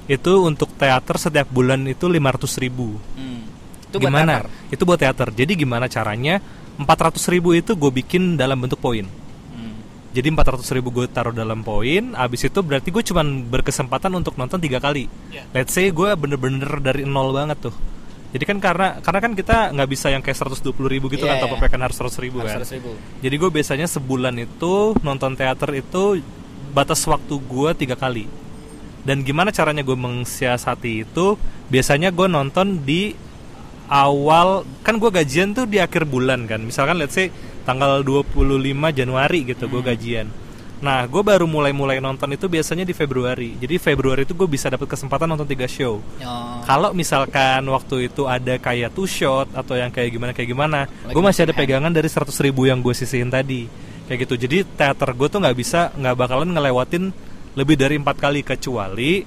[0.06, 2.94] itu untuk teater setiap bulan itu 500 ribu.
[3.18, 3.42] Hmm.
[3.90, 4.32] Itu buat gimana?
[4.38, 4.48] teater.
[4.70, 5.28] Itu buat teater.
[5.34, 6.38] Jadi gimana caranya?
[6.78, 9.08] 400 ribu itu gue bikin dalam bentuk poin.
[9.50, 9.76] Hmm.
[10.14, 14.62] Jadi 400 ribu gue taruh dalam poin, abis itu berarti gue cuman berkesempatan untuk nonton
[14.62, 15.10] tiga kali.
[15.34, 15.48] Iya.
[15.56, 17.76] Let's say gue bener-bener dari nol banget tuh.
[18.36, 21.48] Jadi kan karena karena kan kita nggak bisa yang kayak 120 ribu gitu Iya, kan,
[21.48, 21.64] top iya.
[21.64, 22.60] up kan harus 100 ribu kan.
[22.60, 22.92] Harus 100 ribu.
[23.24, 26.20] Jadi gue biasanya sebulan itu nonton teater itu
[26.76, 28.28] batas waktu gue tiga kali.
[29.06, 31.38] dan gimana caranya gue mensiasati itu?
[31.70, 33.14] Biasanya gue nonton di
[33.86, 36.58] awal kan gue gajian tuh di akhir bulan kan.
[36.58, 37.30] Misalkan let's say
[37.70, 38.34] tanggal 25
[38.98, 40.26] Januari gitu gue gajian.
[40.82, 43.54] Nah gue baru mulai-mulai nonton itu biasanya di Februari.
[43.62, 46.02] Jadi Februari itu gue bisa dapat kesempatan nonton tiga show.
[46.02, 46.62] Oh.
[46.66, 51.22] kalau misalkan waktu itu ada kayak two shot atau yang kayak gimana kayak gimana gue
[51.22, 51.62] masih ada hand.
[51.62, 53.70] pegangan dari 100 ribu yang gue sisihin tadi
[54.06, 57.10] kayak gitu jadi teater gue tuh nggak bisa nggak bakalan ngelewatin
[57.56, 59.26] lebih dari empat kali kecuali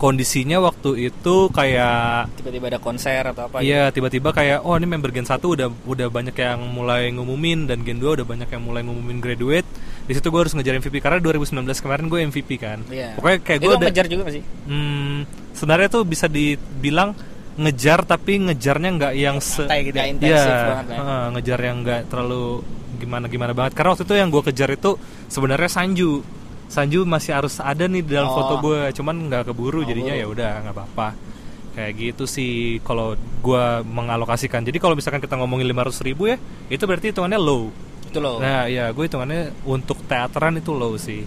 [0.00, 3.68] kondisinya waktu itu kayak tiba-tiba ada konser atau apa gitu.
[3.68, 7.84] Iya tiba-tiba kayak oh ini member Gen 1 udah udah banyak yang mulai ngumumin dan
[7.84, 9.68] Gen 2 udah banyak yang mulai ngumumin graduate.
[10.08, 11.52] Di situ gue harus ngejar MVP karena 2019
[11.84, 12.80] kemarin gue MVP kan.
[12.88, 13.12] Iya.
[13.20, 15.16] Pokoknya kayak Itu gue udah ngejar juga gak sih hmm,
[15.52, 17.12] sebenarnya tuh bisa dibilang
[17.60, 20.08] ngejar tapi ngejarnya nggak yang se gitu ya.
[20.08, 20.96] intensif Iya, banget ya.
[20.96, 22.64] heeh, ngejar yang nggak terlalu
[23.00, 23.72] gimana gimana banget.
[23.72, 26.20] Karena waktu itu yang gue kejar itu sebenarnya Sanju.
[26.70, 28.36] Sanju masih harus ada nih di dalam Oh.
[28.36, 31.08] foto gue, cuman nggak keburu jadinya ya udah nggak apa-apa.
[31.74, 34.62] Kayak gitu sih kalau gue mengalokasikan.
[34.62, 36.36] Jadi kalau misalkan kita ngomongin 500 ribu ya,
[36.68, 37.72] itu berarti hitungannya low.
[38.10, 41.22] itu loh Nah, ya gue hitungannya untuk teateran itu low sih.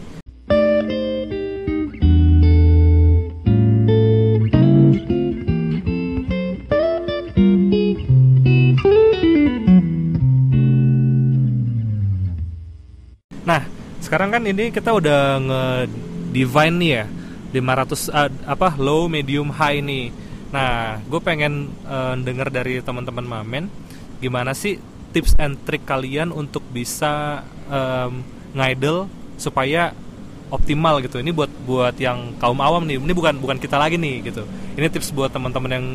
[14.14, 17.06] Sekarang kan ini kita udah nge-divine nih ya
[17.50, 20.14] 500 ah, apa low, medium, high nih.
[20.54, 23.66] Nah, gue pengen eh, denger dari teman-teman Mamen
[24.22, 24.78] gimana sih
[25.18, 27.42] tips and trick kalian untuk bisa
[27.74, 28.22] em,
[28.54, 29.10] ngidol
[29.42, 29.98] supaya
[30.54, 31.18] optimal gitu.
[31.18, 33.02] Ini buat buat yang kaum awam nih.
[33.02, 34.46] Ini bukan bukan kita lagi nih gitu.
[34.78, 35.86] Ini tips buat teman-teman yang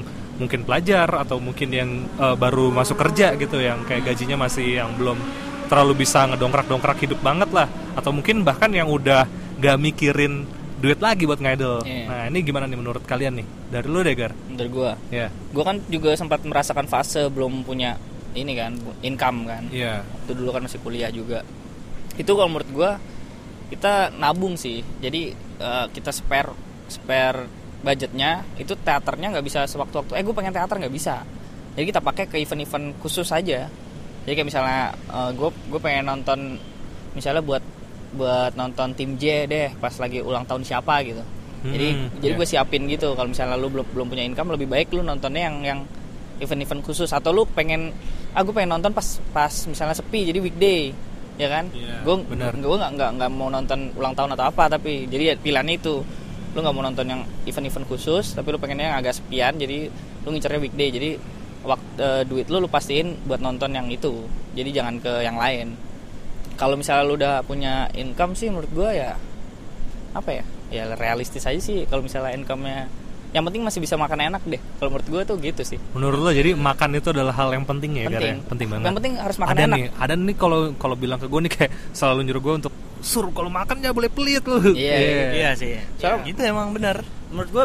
[0.42, 4.90] mungkin pelajar atau mungkin yang eh, baru masuk kerja gitu yang kayak gajinya masih yang
[4.98, 9.28] belum terlalu bisa ngedongkrak-dongkrak hidup banget lah atau mungkin bahkan yang udah
[9.60, 11.82] gak mikirin duit lagi buat ngidol.
[11.82, 12.04] Iya.
[12.06, 13.46] Nah, ini gimana nih menurut kalian nih?
[13.68, 14.30] Dari lu deh, Gar.
[14.48, 15.28] dari gua Ya.
[15.50, 17.98] gua kan juga sempat merasakan fase belum punya
[18.32, 20.06] ini kan income kan Iya.
[20.24, 21.42] itu dulu kan masih kuliah juga
[22.14, 22.90] itu kalau menurut gua
[23.68, 26.54] kita nabung sih jadi eh, kita spare
[26.86, 27.44] spare
[27.78, 31.22] budgetnya itu teaternya nggak bisa sewaktu-waktu eh gue pengen teater nggak bisa
[31.74, 33.70] jadi kita pakai ke event-event khusus aja
[34.28, 34.80] jadi kayak misalnya
[35.32, 36.60] gue gue pengen nonton
[37.16, 37.64] misalnya buat
[38.12, 41.24] buat nonton tim J deh pas lagi ulang tahun siapa gitu.
[41.58, 42.38] Jadi Hmm, jadi iya.
[42.38, 43.12] gue siapin gitu.
[43.18, 45.80] Kalau misalnya lu belum belum punya income lebih baik lu nontonnya yang yang
[46.38, 47.10] event-event khusus.
[47.10, 47.90] Atau lu pengen
[48.36, 50.94] ah gue pengen nonton pas pas misalnya sepi jadi weekday
[51.34, 51.66] ya kan?
[51.74, 55.34] Iya, gue gue nggak nggak nggak mau nonton ulang tahun atau apa tapi jadi ya
[55.34, 56.04] pilihan itu.
[56.54, 59.90] Lu nggak mau nonton yang event-event khusus tapi lu pengennya yang agak sepian jadi
[60.24, 60.88] lu ngincernya weekday.
[60.94, 61.10] Jadi
[61.62, 65.74] waktu duit lu lu pastiin buat nonton yang itu jadi jangan ke yang lain
[66.54, 69.14] kalau misalnya lu udah punya income sih menurut gue ya
[70.10, 72.86] apa ya ya realistis aja sih kalau misalnya income-nya
[73.28, 76.30] yang penting masih bisa makan enak deh kalau menurut gue tuh gitu sih Menurut lo
[76.32, 78.16] jadi makan itu adalah hal yang penting ya, ya?
[78.16, 78.36] Penting.
[78.48, 78.84] Penting banget.
[78.88, 79.76] Yang penting harus makan ada enak.
[79.76, 83.28] nih, ada nih kalau kalau bilang ke gue nih kayak selalu nyuruh gue untuk sur
[83.30, 84.72] kalau makan ya boleh pelit lu.
[84.72, 84.96] Iya,
[85.36, 85.76] Iya sih.
[86.00, 87.04] Soalnya- itu emang benar.
[87.28, 87.64] menurut gua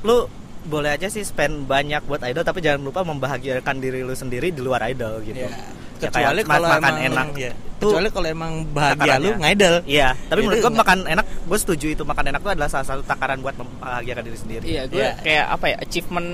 [0.00, 0.24] lu
[0.64, 4.58] boleh aja sih spend banyak buat idol tapi jangan lupa membahagiakan diri lu sendiri di
[4.58, 5.38] luar idol gitu.
[5.38, 5.52] Iya.
[5.94, 7.38] Ya, Kecuali kayak kalau makan emang enak.
[7.38, 7.52] ya.
[7.74, 9.24] Tuh Kecuali kalau emang bahagia takarannya.
[9.24, 9.76] lu ngidol.
[9.86, 12.68] Iya, tapi Itu menurut gua nggak- makan enak, gue setuju itu makan enak itu adalah
[12.68, 14.64] salah satu takaran buat membahagiakan diri sendiri.
[14.66, 15.12] Iya, gue Iya.
[15.18, 16.28] kayak apa ya achievement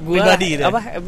[0.00, 0.68] gue Pribadi gitu ya?
[0.68, 1.02] apa eh,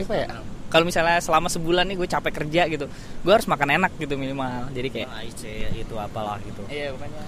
[0.00, 0.26] apa ya?
[0.66, 2.86] Kalau misalnya selama sebulan nih gue capek kerja gitu,
[3.20, 4.72] gue harus makan enak gitu minimal.
[4.72, 5.42] Jadi kayak Nah, IC,
[5.76, 6.64] itu apalah gitu.
[6.66, 7.22] iya pokoknya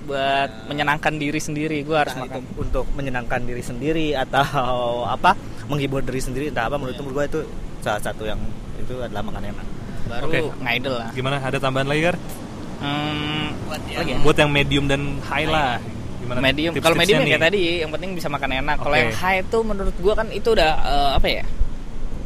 [0.00, 2.40] buat menyenangkan diri sendiri gue harus Entah makan.
[2.40, 4.44] itu untuk menyenangkan diri sendiri atau
[5.14, 5.36] apa
[5.66, 7.40] menghibur diri sendiri entah apa menurut menurut gue itu
[7.80, 8.40] salah satu yang
[8.76, 9.66] itu adalah makan enak
[10.10, 10.42] Baru Oke.
[10.58, 11.08] ngidol lah.
[11.14, 11.38] Gimana?
[11.38, 12.16] Ada tambahan lagi, Gar?
[12.82, 14.18] Hmm, Buat yang- lagi ya?
[14.18, 15.78] Buat yang medium dan high lah.
[16.18, 16.38] Gimana?
[16.42, 16.72] medium.
[16.74, 18.76] Kalau medium ya kayak tadi, yang penting bisa makan enak.
[18.76, 19.00] Kalau Oke.
[19.00, 21.44] yang high itu menurut gue kan itu udah eh, apa ya?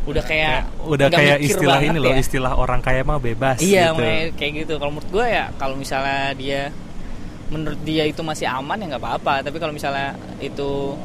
[0.05, 2.17] Udah kayak udah nggak kayak istilah ini loh, ya.
[2.17, 4.05] istilah orang kaya mah bebas Iya, gitu.
[4.37, 4.73] kayak gitu.
[4.77, 6.61] Kalau menurut gue ya, kalau misalnya dia
[7.55, 9.35] menurut dia itu masih aman ya nggak apa-apa.
[9.41, 10.99] Tapi kalau misalnya itu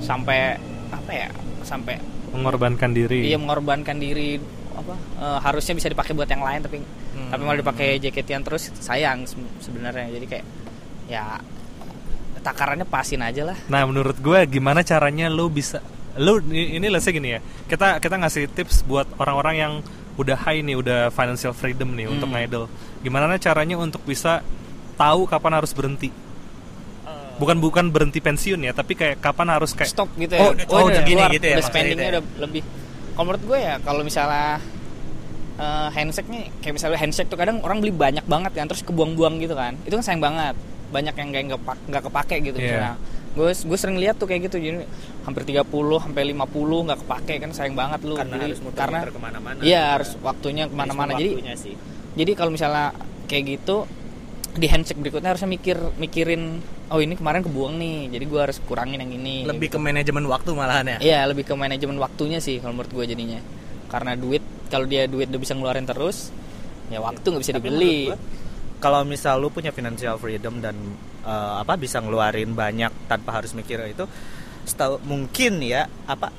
[0.00, 0.54] sampai
[0.88, 1.28] apa ya,
[1.62, 1.98] sampai
[2.30, 3.22] Mengorbankan diri.
[3.24, 4.38] dia mengorbankan diri
[4.74, 6.78] apa eh, harusnya bisa dipakai buat yang lain tapi
[7.14, 7.30] Hmm.
[7.30, 10.46] tapi malah dipakai jaketian terus sayang se- sebenarnya jadi kayak
[11.06, 11.38] ya
[12.42, 15.78] takarannya pasin aja lah Nah, menurut gue gimana caranya lu bisa
[16.14, 17.40] lu ini say gini ya.
[17.64, 19.72] Kita kita ngasih tips buat orang-orang yang
[20.14, 22.34] udah high nih, udah financial freedom nih untuk Hmm.
[22.36, 22.64] ngidol.
[23.00, 24.42] Gimana caranya untuk bisa
[24.94, 26.10] tahu kapan harus berhenti?
[27.34, 30.86] Bukan bukan berhenti pensiun ya, tapi kayak kapan harus kayak stop gitu Oh, ya oh,
[30.86, 32.10] udah gini keluar, gitu ya udah spendingnya gitu ya.
[32.14, 32.62] udah lebih.
[33.10, 34.48] Kalau menurut gue ya kalau misalnya
[35.56, 39.34] eh, handshake nih kayak misalnya handshake tuh kadang orang beli banyak banget kan terus kebuang-buang
[39.38, 39.74] gitu kan.
[39.82, 40.54] Itu kan sayang banget.
[40.88, 42.66] Banyak yang kayak nggak pak- nggak kepake gitu Iya.
[42.70, 42.94] misalnya.
[43.34, 44.86] Gue gue sering lihat tuh kayak gitu jadi
[45.22, 45.66] hampir 30
[45.98, 46.38] sampai 50
[46.86, 48.14] nggak kepake kan sayang banget lu.
[48.14, 49.58] Karena Jadi, harus muter karena ke mana-mana.
[49.60, 51.10] iya harus waktunya ke mana-mana.
[51.12, 51.74] Jadi Waktunya sih.
[52.14, 52.94] jadi kalau misalnya
[53.26, 53.90] kayak gitu
[54.54, 59.02] di handshake berikutnya harusnya mikir mikirin oh ini kemarin kebuang nih jadi gue harus kurangin
[59.02, 59.78] yang ini Lebih gitu.
[59.78, 60.98] ke manajemen waktu malahan ya.
[61.02, 63.42] Iya lebih ke manajemen waktunya sih kalau menurut gue jadinya
[63.90, 66.30] karena duit kalau dia duit udah bisa ngeluarin terus
[66.86, 67.98] ya waktu nggak bisa Tapi dibeli
[68.78, 70.78] kalau misal lu punya financial freedom dan
[71.26, 74.06] eh, apa bisa ngeluarin banyak tanpa harus mikir itu
[74.64, 76.30] setahu mungkin ya apa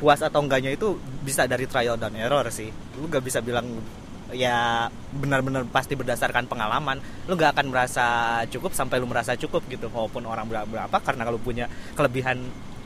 [0.00, 3.68] puas atau enggaknya itu bisa dari trial dan error sih lu gak bisa bilang
[4.32, 8.06] ya benar-benar pasti berdasarkan pengalaman lu gak akan merasa
[8.46, 12.38] cukup sampai lu merasa cukup gitu walaupun orang berapa, karena kalau punya kelebihan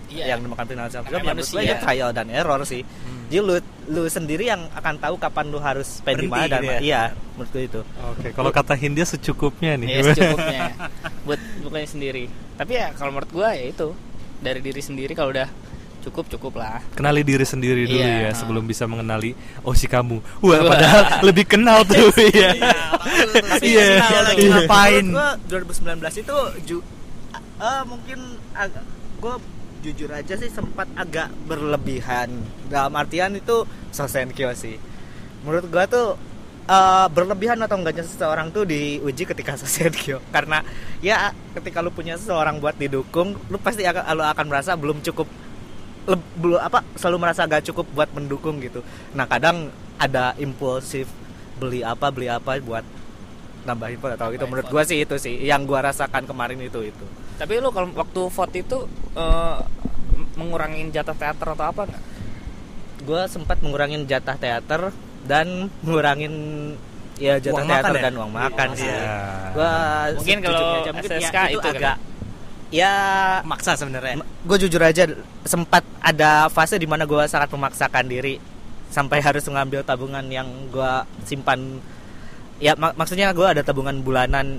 [0.04, 0.36] Iya.
[0.36, 1.60] yang dimakan Namanya ya menurut gua manusia.
[1.64, 2.86] ya trial dan error sih
[3.26, 3.56] jadi lu
[3.88, 6.78] lu sendiri yang akan tahu kapan lu harus spend di mana Berhenti dan gitu ya.
[6.78, 7.02] iya
[7.34, 9.88] menurut gua itu Oke, kalau kata Hindia secukupnya nih.
[9.90, 10.62] ya secukupnya
[11.26, 13.88] buat bukannya sendiri tapi ya kalau menurut gue ya itu
[14.38, 15.48] dari diri sendiri kalau udah
[16.04, 18.28] cukup cukup lah Kenali diri sendiri dulu Iya.
[18.28, 19.32] ya sebelum bisa mengenali
[19.64, 20.20] oh si kamu.
[20.40, 22.52] Wah, padahal lebih kenal tuh ya.
[23.64, 24.04] Iya.
[24.36, 24.48] Iya.
[24.52, 25.04] ngapain?
[25.08, 26.36] Gua 2019 itu
[26.66, 26.76] ju
[27.58, 28.18] eh, mungkin
[28.52, 28.84] agak
[29.18, 29.34] gue
[29.84, 32.28] jujur aja sih sempat agak berlebihan
[32.68, 34.76] dalam artian itu sosenkyo sih
[35.44, 36.16] menurut gua tuh
[36.64, 40.64] eh, berlebihan atau enggaknya seseorang tuh diuji ketika sosenkyo karena
[41.00, 45.28] ya ketika lu punya seseorang buat didukung lu pasti akan lu akan merasa belum cukup
[46.36, 48.84] belum apa selalu merasa gak cukup buat mendukung gitu
[49.16, 51.08] nah kadang ada impulsif
[51.56, 52.84] beli apa beli apa buat
[53.64, 57.06] nambahin vote atau gitu menurut gua sih itu sih yang gua rasakan kemarin itu itu
[57.40, 58.78] tapi lu kalau waktu vote itu
[59.16, 59.58] eh,
[60.36, 62.02] mengurangin jatah teater atau apa nggak
[63.08, 64.92] gua sempat mengurangin jatah teater
[65.24, 66.34] dan ngurangin
[67.16, 68.04] ya jatah Uang teater makan ya?
[68.04, 69.16] dan uang makan sih Iya.
[69.56, 69.72] gua
[70.20, 71.96] Mungkin kalau mungkin SSK ya, itu kan?
[72.74, 72.92] Ya
[73.42, 74.18] Maksa sebenarnya.
[74.20, 75.06] gue jujur aja
[75.42, 78.42] sempat ada fase di mana gue sangat memaksakan diri.
[78.90, 81.78] Sampai harus mengambil tabungan yang gue simpan.
[82.58, 84.58] Ya mak- maksudnya gue ada tabungan bulanan.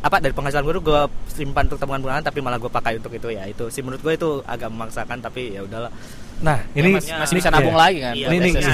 [0.00, 3.28] Apa dari penghasilan gue gue simpan untuk tabungan bulanan tapi malah gue pakai untuk itu.
[3.28, 3.80] Ya itu sih.
[3.80, 5.92] Menurut gue itu agak memaksakan tapi ya udahlah.
[6.40, 7.82] Nah, ini Emangnya- masih bisa nabung Iya.
[7.82, 8.14] lagi kan?
[8.16, 8.52] Iya, Ini nih.
[8.56, 8.68] SSK.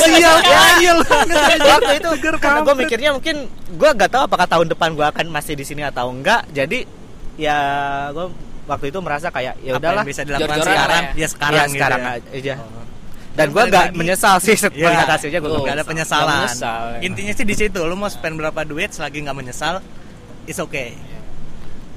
[0.00, 0.98] Sial kayal.
[1.64, 3.36] waktu itu karena gue mikirnya mungkin
[3.70, 6.42] gue gak tahu apakah tahun depan gue akan masih di sini atau enggak.
[6.50, 6.82] Jadi
[7.38, 7.56] ya
[8.10, 8.26] gue
[8.68, 10.84] waktu itu merasa kayak ya udahlah bisa dilakukan sekarang?
[10.90, 11.22] lah ya.
[11.22, 12.12] Ya sekarang ya, gitu sekarang ya.
[12.36, 12.84] aja Oh.
[13.38, 14.90] dan gue gak menyesal sih Iya.
[14.90, 15.50] melihat hasilnya gue.
[15.62, 16.42] Gak ada penyesalan.
[16.42, 16.98] menyesal, ya.
[17.06, 19.78] Intinya sih di situ, lu mau spend berapa duit selagi nggak menyesal,
[20.44, 20.98] is okay.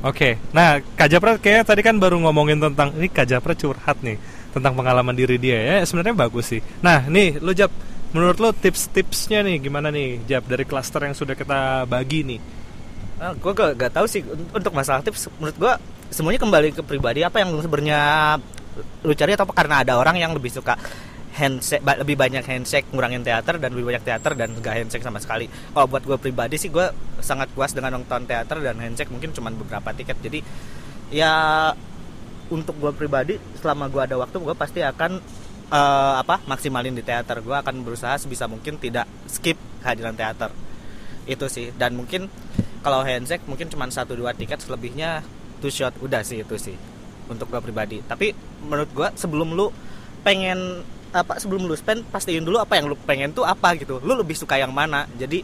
[0.01, 4.17] Oke, nah Kak Japra kayaknya tadi kan baru ngomongin tentang ini Kak Japra curhat nih
[4.49, 6.61] tentang pengalaman diri dia ya sebenarnya bagus sih.
[6.81, 7.69] Nah nih lu Jap,
[8.13, 12.39] menurut lu tips-tipsnya nih gimana nih Jap dari klaster yang sudah kita bagi nih?
[13.21, 15.73] Gue gak, gak tahu sih un- untuk masalah tips menurut gue
[16.09, 18.01] semuanya kembali ke pribadi apa yang sebenarnya
[19.05, 19.53] lu cari atau apa?
[19.53, 20.73] Karena ada orang yang lebih suka
[21.31, 25.47] handshake lebih banyak handshake ngurangin teater dan lebih banyak teater dan gak handshake sama sekali.
[25.47, 26.89] Kalau buat gue pribadi sih gue
[27.21, 30.17] sangat puas dengan nonton teater dan handshake mungkin cuma beberapa tiket.
[30.19, 30.39] Jadi
[31.13, 31.69] ya
[32.51, 35.21] untuk gue pribadi selama gue ada waktu gue pasti akan
[35.71, 37.39] eh, apa maksimalin di teater.
[37.39, 39.55] Gue akan berusaha sebisa mungkin tidak skip
[39.85, 40.51] kehadiran teater.
[41.29, 41.71] Itu sih.
[41.71, 42.27] Dan mungkin
[42.81, 45.21] kalau handshake mungkin cuma satu dua tiket selebihnya
[45.61, 45.93] two shot.
[46.01, 46.75] Udah sih itu sih
[47.29, 48.01] untuk gue pribadi.
[48.03, 48.33] Tapi
[48.65, 49.69] menurut gue sebelum lu
[50.25, 54.01] pengen apa sebelum lu spend pastiin dulu apa yang lu pengen tuh apa gitu.
[54.01, 55.05] Lu lebih suka yang mana?
[55.15, 55.43] Jadi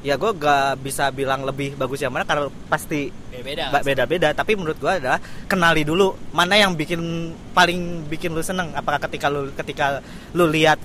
[0.00, 4.32] ya gue gak bisa bilang lebih bagus yang mana karena pasti beda ba- beda-beda.
[4.32, 8.72] Tapi menurut gua adalah kenali dulu mana yang bikin paling bikin lu seneng.
[8.76, 10.00] Apakah ketika lu ketika
[10.36, 10.80] lu lihat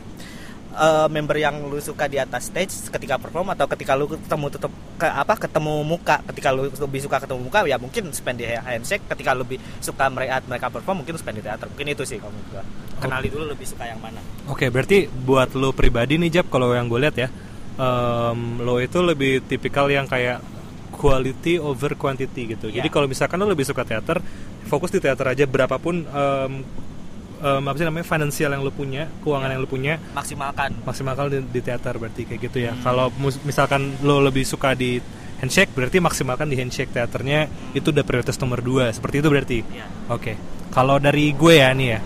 [0.76, 4.72] eh, member yang lu suka di atas stage ketika perform atau ketika lu ketemu tutup
[4.96, 9.08] ke apa ketemu muka ketika lu lebih suka ketemu muka ya mungkin spend di handshake
[9.08, 12.36] ketika lu lebih suka melihat mereka perform mungkin spend di teater mungkin itu sih kalau
[12.36, 12.64] menurut gua
[12.96, 16.86] kenali dulu lebih suka yang mana Oke, berarti buat lo pribadi nih Jap, kalau yang
[16.86, 17.28] gue lihat ya,
[17.76, 20.38] em, lo itu lebih tipikal yang kayak
[20.94, 22.72] quality over quantity gitu.
[22.72, 22.94] Jadi Iya.
[22.94, 24.22] kalau misalkan lo lebih suka teater,
[24.66, 26.52] fokus di teater aja berapapun em,
[27.38, 29.54] em, apa sih namanya finansial yang lo punya, keuangan Iya.
[29.54, 32.72] yang lo punya, maksimalkan maksimalkan di, di teater berarti kayak gitu ya.
[32.72, 32.82] Hmm.
[32.82, 33.06] Kalau
[33.42, 34.98] misalkan lo lebih suka di
[35.36, 38.88] handshake, berarti maksimalkan di handshake teaternya itu udah prioritas nomor dua.
[38.90, 39.60] Seperti itu berarti.
[39.68, 40.34] ya Oke,
[40.70, 42.00] kalau dari gue ya nih ya.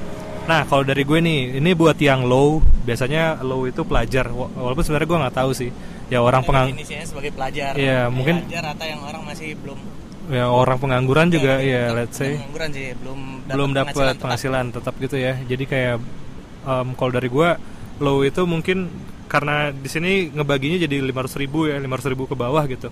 [0.45, 4.33] Nah, kalau dari gue nih, ini buat yang low, biasanya low itu pelajar.
[4.33, 5.69] Wa- Walaupun sebenarnya gue nggak tahu sih.
[6.09, 7.77] Ya orang pengang, Definisinya sebagai pelajar.
[7.77, 9.77] Iya, mungkin- Pelajar rata yang orang masih belum
[10.29, 13.85] ya orang pengangguran juga, Bukan, ya bukan let's say pengangguran sih, belum dapat belum dapat
[13.89, 14.23] penghasilan tetap.
[14.23, 15.33] penghasilan tetap gitu ya.
[15.41, 15.95] Jadi kayak
[16.63, 17.49] em, kalau dari gue
[17.99, 18.77] low itu mungkin
[19.25, 22.89] karena di sini ngebaginya jadi 500 ribu ya, 500 ribu ke bawah gitu.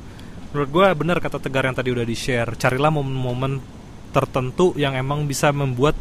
[0.48, 3.60] menurut gue benar kata tegar yang tadi udah di share carilah momen-momen
[4.10, 5.92] tertentu yang emang bisa membuat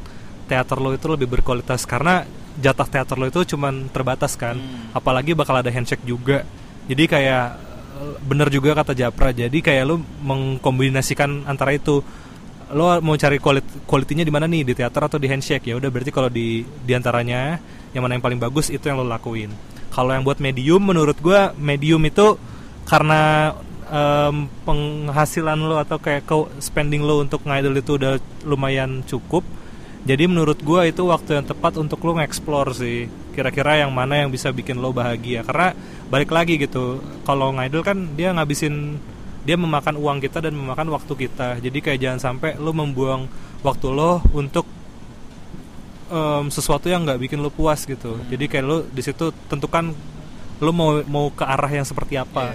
[0.47, 2.23] teater lo itu lebih berkualitas karena
[2.55, 4.95] jatah teater lo itu cuman terbatas kan Hmm.
[4.95, 6.47] apalagi bakal ada handshake juga
[6.87, 7.45] jadi kayak
[8.27, 12.03] bener juga kata Japra jadi kayak lo mengkombinasikan antara itu.
[12.75, 14.67] Lo mau cari kualit kualitinya di mana nih?
[14.67, 15.71] Di teater atau di handshake?
[15.71, 17.63] Ya udah berarti kalau di di antaranya
[17.95, 19.55] yang mana yang paling bagus itu yang lo lakuin.
[19.95, 22.37] Kalau yang buat medium menurut gua medium itu
[22.85, 23.55] karena
[23.87, 29.47] em, penghasilan lo atau kayak ke spending lo untuk ngidol itu udah lumayan cukup
[30.07, 33.11] jadi menurut gua itu waktu yang tepat untuk lo nge-explore sih.
[33.35, 35.43] Kira-kira yang mana yang bisa bikin lo bahagia.
[35.43, 35.75] Karena
[36.07, 39.03] balik lagi gitu kalau ngidol kan dia ngabisin
[39.43, 41.59] dia memakan uang kita dan memakan waktu kita.
[41.59, 43.27] Jadi kayak jangan sampai lo membuang
[43.67, 44.63] waktu lo untuk
[46.07, 48.23] em, sesuatu yang nggak bikin lo puas gitu.
[48.31, 49.91] Jadi kayak lo di situ tentukan
[50.63, 52.55] lo mau mau ke arah yang seperti apa.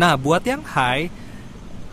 [0.00, 1.12] Nah buat yang high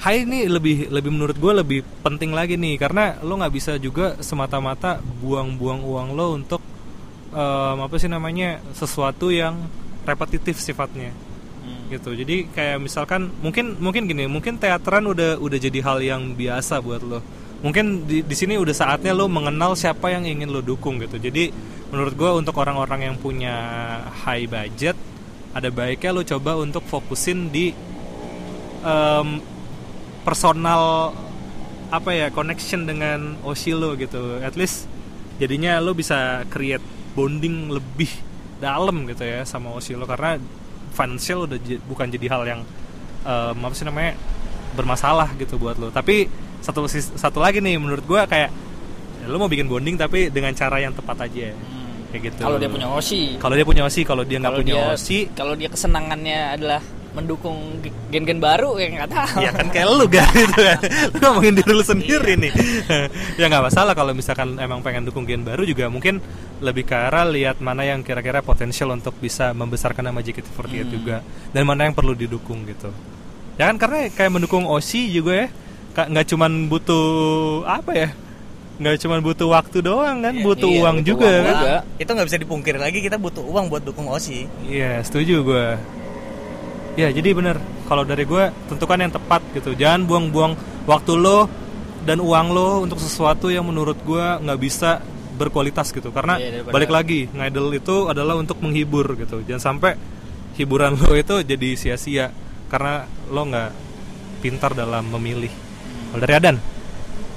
[0.03, 4.19] high ini lebih lebih menurut gue lebih penting lagi nih karena lo nggak bisa juga
[4.19, 6.59] semata-mata buang-buang uang lo untuk
[7.31, 9.55] em, apa sih namanya sesuatu yang
[10.03, 11.15] repetitif sifatnya.
[11.63, 11.87] Hmm.
[11.87, 12.11] gitu.
[12.11, 16.99] Jadi kayak misalkan mungkin mungkin gini mungkin teateran udah udah jadi hal yang biasa buat
[16.99, 17.23] lo.
[17.63, 21.15] Mungkin di, di sini udah saatnya lo mengenal siapa yang ingin lo dukung gitu.
[21.15, 21.55] Jadi
[21.95, 23.55] menurut gue untuk orang-orang yang punya
[24.27, 24.99] high budget
[25.55, 27.71] ada baiknya lo coba untuk fokusin di
[28.83, 29.52] em,
[30.23, 31.11] personal
[31.93, 34.41] apa ya connection dengan Oshi lo gitu.
[34.41, 34.89] At least
[35.37, 36.81] jadinya lo bisa create
[37.13, 38.09] bonding lebih
[38.57, 40.39] dalam gitu ya sama Oshi lo karena
[40.93, 42.61] financial udah bukan jadi hal yang
[43.21, 44.17] em, apa sih namanya
[44.73, 45.93] bermasalah gitu buat lo.
[45.93, 46.25] Tapi
[46.63, 48.49] satu satu lagi nih menurut gua kayak
[49.21, 52.09] ya lo mau bikin bonding tapi dengan cara yang tepat aja Hmm.
[52.09, 52.41] kayak gitu.
[52.41, 53.21] Kalau dia punya Oshi.
[53.37, 56.81] kalau dia punya Oshi kalau dia nggak punya dia Oshi kalau dia kesenangannya adalah
[57.13, 57.77] mendukung
[58.09, 59.37] gen-gen baru ya nggak tahu.
[59.39, 60.79] ya kan kayak lu kan gitu kan
[61.13, 62.51] lu ngomongin diri lu sendiri nih
[63.39, 66.17] ya nggak masalah kalau misalkan emang pengen dukung gen baru juga mungkin
[66.57, 70.89] lebih ke arah lihat mana yang kira-kira potensial untuk bisa membesarkan nama JKT48 Hmm.
[70.89, 71.15] juga
[71.49, 72.89] dan mana yang perlu didukung gitu
[73.55, 75.47] ya kan karena kayak mendukung Oshi juga ya
[75.93, 77.05] nggak cuman butuh
[77.63, 78.09] apa ya
[78.73, 81.75] nggak cuman butuh waktu doang kan butuh iya, uang butuh juga uang kan juga.
[82.01, 85.67] itu nggak bisa dipungkiri lagi kita butuh uang buat dukung Osi Iya, setuju gue.
[86.93, 87.57] Ya, jadi bener.
[87.89, 89.73] Kalau dari gue, tentukan yang tepat gitu.
[89.73, 90.53] Jangan buang-buang
[90.85, 91.49] waktu lo
[92.05, 95.01] dan uang lo untuk sesuatu yang menurut gue nggak bisa
[95.33, 96.13] berkualitas gitu.
[96.13, 99.41] Karena daripada- balik lagi, ngidol itu adalah untuk menghibur gitu.
[99.41, 99.97] Jangan sampai
[100.53, 102.29] hiburan lo itu jadi sia-sia
[102.69, 103.69] karena lo nggak
[104.45, 105.49] pintar dalam memilih.
[106.13, 106.57] Kalau dari Adan,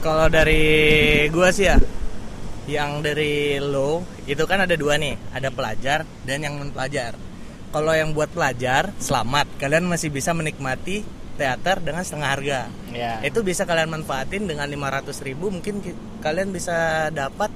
[0.04, 0.62] kalau dari
[1.32, 1.80] gua sih ya
[2.66, 7.14] yang dari lo itu kan ada dua nih ada pelajar dan yang non pelajar
[7.76, 11.04] kalau yang buat pelajar selamat kalian masih bisa menikmati
[11.36, 13.20] teater dengan setengah harga Ya.
[13.20, 16.72] itu bisa kalian manfaatin dengan 500.000 ribu mungkin ki- kalian bisa
[17.12, 17.52] dapat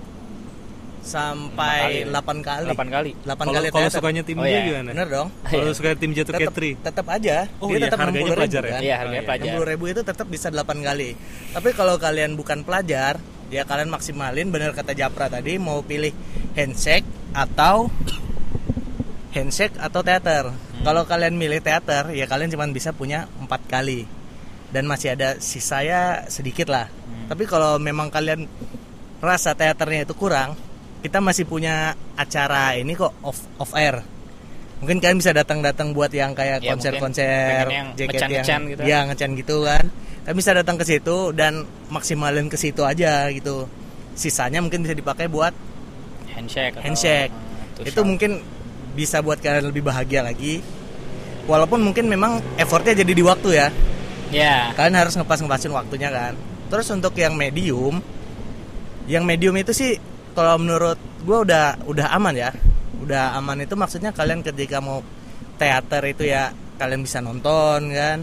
[1.00, 3.10] sampai Lima 8 kali 8 kali.
[3.16, 4.60] 8 kalau kali kalau sukanya tim Oh, dia iya.
[4.68, 4.88] gimana?
[4.92, 5.72] bener dong Kalau Iya.
[5.72, 6.70] suka tim Jatuh tetap Ketri.
[6.76, 8.68] tetap aja Oh dia iya, tetap harganya 60.000 pelajar ya?
[8.70, 8.80] kan?
[8.84, 9.28] Iya, harganya Oh, iya.
[9.32, 9.48] pelajar.
[9.56, 11.10] 60 ribu itu tetap bisa 8 kali
[11.50, 13.16] tapi kalau kalian bukan pelajar
[13.48, 16.12] ya kalian maksimalin bener kata Japra tadi mau pilih
[16.52, 17.88] handshake atau
[19.30, 20.50] handshake atau teater.
[20.82, 24.06] Kalau kalian milih teater ya kalian cuma bisa punya empat kali.
[24.70, 26.86] Dan masih ada sisa ya sedikit lah.
[27.26, 28.46] Tapi kalau memang kalian
[29.22, 30.56] rasa teaternya itu kurang
[31.00, 34.04] kita masih punya acara ini kok off off air.
[34.80, 38.80] Mungkin kalian bisa datang-datang buat yang kayak Ya, konser-konser mungkin pengen yang ngecan-ngecan gitu.
[38.84, 39.84] ya ngecan gitu kan.
[40.24, 43.68] Kalian bisa datang ke situ dan maksimalin ke situ aja gitu.
[44.16, 45.52] Sisanya mungkin bisa dipakai buat
[46.32, 47.32] handshake handshake.
[47.76, 48.08] Atau itu shot.
[48.08, 48.32] mungkin
[48.94, 50.62] bisa buat kalian lebih bahagia lagi.
[51.46, 53.68] Walaupun mungkin memang effortnya jadi di waktu ya.
[54.30, 54.70] Ya.
[54.78, 56.38] Kalian harus ngepas-ngepasin waktunya kan.
[56.70, 57.98] Terus untuk yang medium
[59.10, 59.98] yang medium itu sih
[60.38, 60.94] kalau menurut
[61.26, 62.50] gue udah udah aman ya.
[63.02, 65.02] Udah aman itu maksudnya kalian ketika mau
[65.58, 68.22] teater itu ya kalian bisa nonton kan.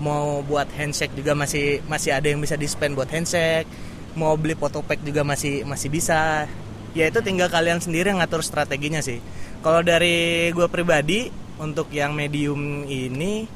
[0.00, 3.68] Mau buat handshake juga masih masih ada yang bisa di spend buat handshake.
[4.16, 6.48] Mau beli pack juga masih masih bisa.
[6.96, 9.20] Ya itu tinggal kalian sendiri yang ngatur strateginya sih
[9.66, 11.26] kalau dari gue pribadi
[11.58, 13.50] untuk yang medium ini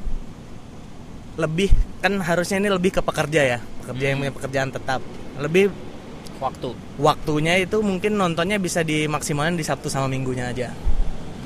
[1.38, 1.70] lebih
[2.02, 3.58] kan harusnya ini lebih ke pekerja ya.
[3.86, 4.98] Pekerja yang punya pekerjaan tetap.
[5.38, 5.70] Lebih
[6.42, 6.74] waktu.
[6.98, 10.74] waktunya itu mungkin nontonnya bisa dimaksimalin di Sabtu sama Minggunya aja.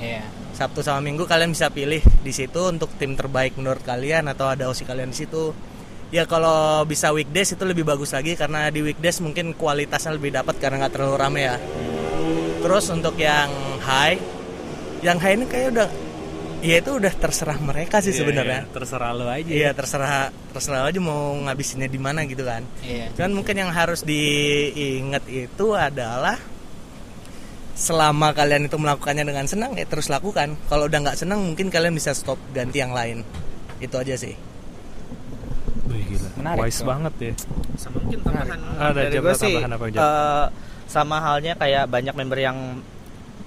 [0.01, 0.25] Ya
[0.57, 4.73] Sabtu sama Minggu kalian bisa pilih di situ untuk tim terbaik menurut kalian atau ada
[4.73, 5.53] osi kalian di situ.
[6.09, 10.57] Ya kalau bisa weekdays itu lebih bagus lagi karena di weekdays mungkin kualitasnya lebih dapat
[10.57, 11.57] karena nggak terlalu rame ya.
[12.65, 13.53] Terus untuk yang
[13.85, 14.34] high
[15.05, 15.89] yang high ini kayak udah
[16.65, 21.37] ya itu udah terserah mereka sih sebenarnya terserah lo aja Iya terserah terserah aja mau
[21.45, 22.65] ngabisinnya di mana gitu kan.
[22.81, 23.13] Iya.
[23.13, 26.41] Cuman mungkin yang harus diingat itu adalah
[27.75, 30.57] selama kalian itu melakukannya dengan senang ya terus lakukan.
[30.73, 33.21] Kalau udah nggak senang mungkin kalian bisa stop ganti yang lain.
[33.85, 34.33] Itu aja sih.
[35.93, 36.29] Wih, gila.
[36.41, 36.89] Menarik wise tuh.
[36.89, 37.33] banget ya
[37.75, 40.01] sama mungkin tambahan Ada, dari gue sih tambahan apa, Jab?
[40.01, 40.47] eh,
[40.87, 42.59] sama halnya kayak banyak member yang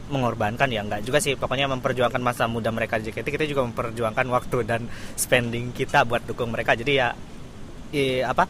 [0.08, 4.26] mengorbankan ya enggak juga sih pokoknya memperjuangkan masa muda mereka di JKT kita juga memperjuangkan
[4.28, 4.82] waktu dan
[5.14, 7.08] spending kita buat dukung mereka jadi ya
[7.92, 8.48] i- apa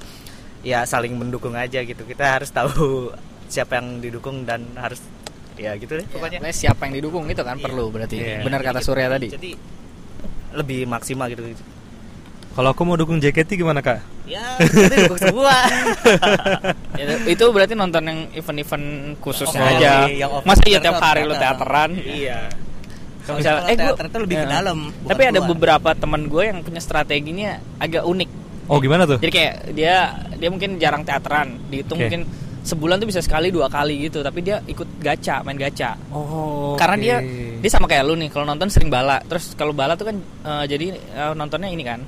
[0.61, 3.09] ya saling mendukung aja gitu kita harus tahu
[3.47, 5.01] siapa yang didukung dan harus
[5.55, 7.63] ya gitu deh pokoknya Pokoknya siapa yang didukung itu kan Iya.
[7.63, 8.15] perlu berarti.
[8.15, 8.41] Iya.
[8.41, 9.27] Benar kata Surya tadi.
[9.27, 9.51] jadi
[10.53, 11.41] lebih maksimal gitu
[12.57, 14.57] kalau aku mau dukung JKT gimana kak ya
[14.97, 15.53] dukung semua
[16.97, 18.85] Ya, itu berarti nonton yang event-event
[19.21, 20.09] khususnya Oh, aja.
[20.09, 21.61] yang Masa iya tiap hari lu teater?
[21.61, 21.89] teateran?
[21.95, 22.49] iya
[23.21, 24.51] Kalau misalnya, eh gua teater itu lebih ke Ya.
[24.51, 25.49] dalam, Tapi ada keluar.
[25.51, 28.29] beberapa teman gue yang punya strateginya agak unik.
[28.65, 29.95] oh gimana tuh Jadi kayak dia
[30.33, 32.09] dia mungkin jarang teateran, dihitung Oke.
[32.09, 32.21] mungkin
[32.63, 34.19] sebulan tuh bisa sekali dua kali gitu.
[34.19, 35.93] Tapi dia ikut gacha, main gacha.
[36.09, 37.15] oh Karena dia
[37.55, 39.21] dia sama kayak lu nih, kalau nonton sering bala.
[39.21, 42.01] Terus kalau bala tuh kan eh, jadi eh, nontonnya ini kan.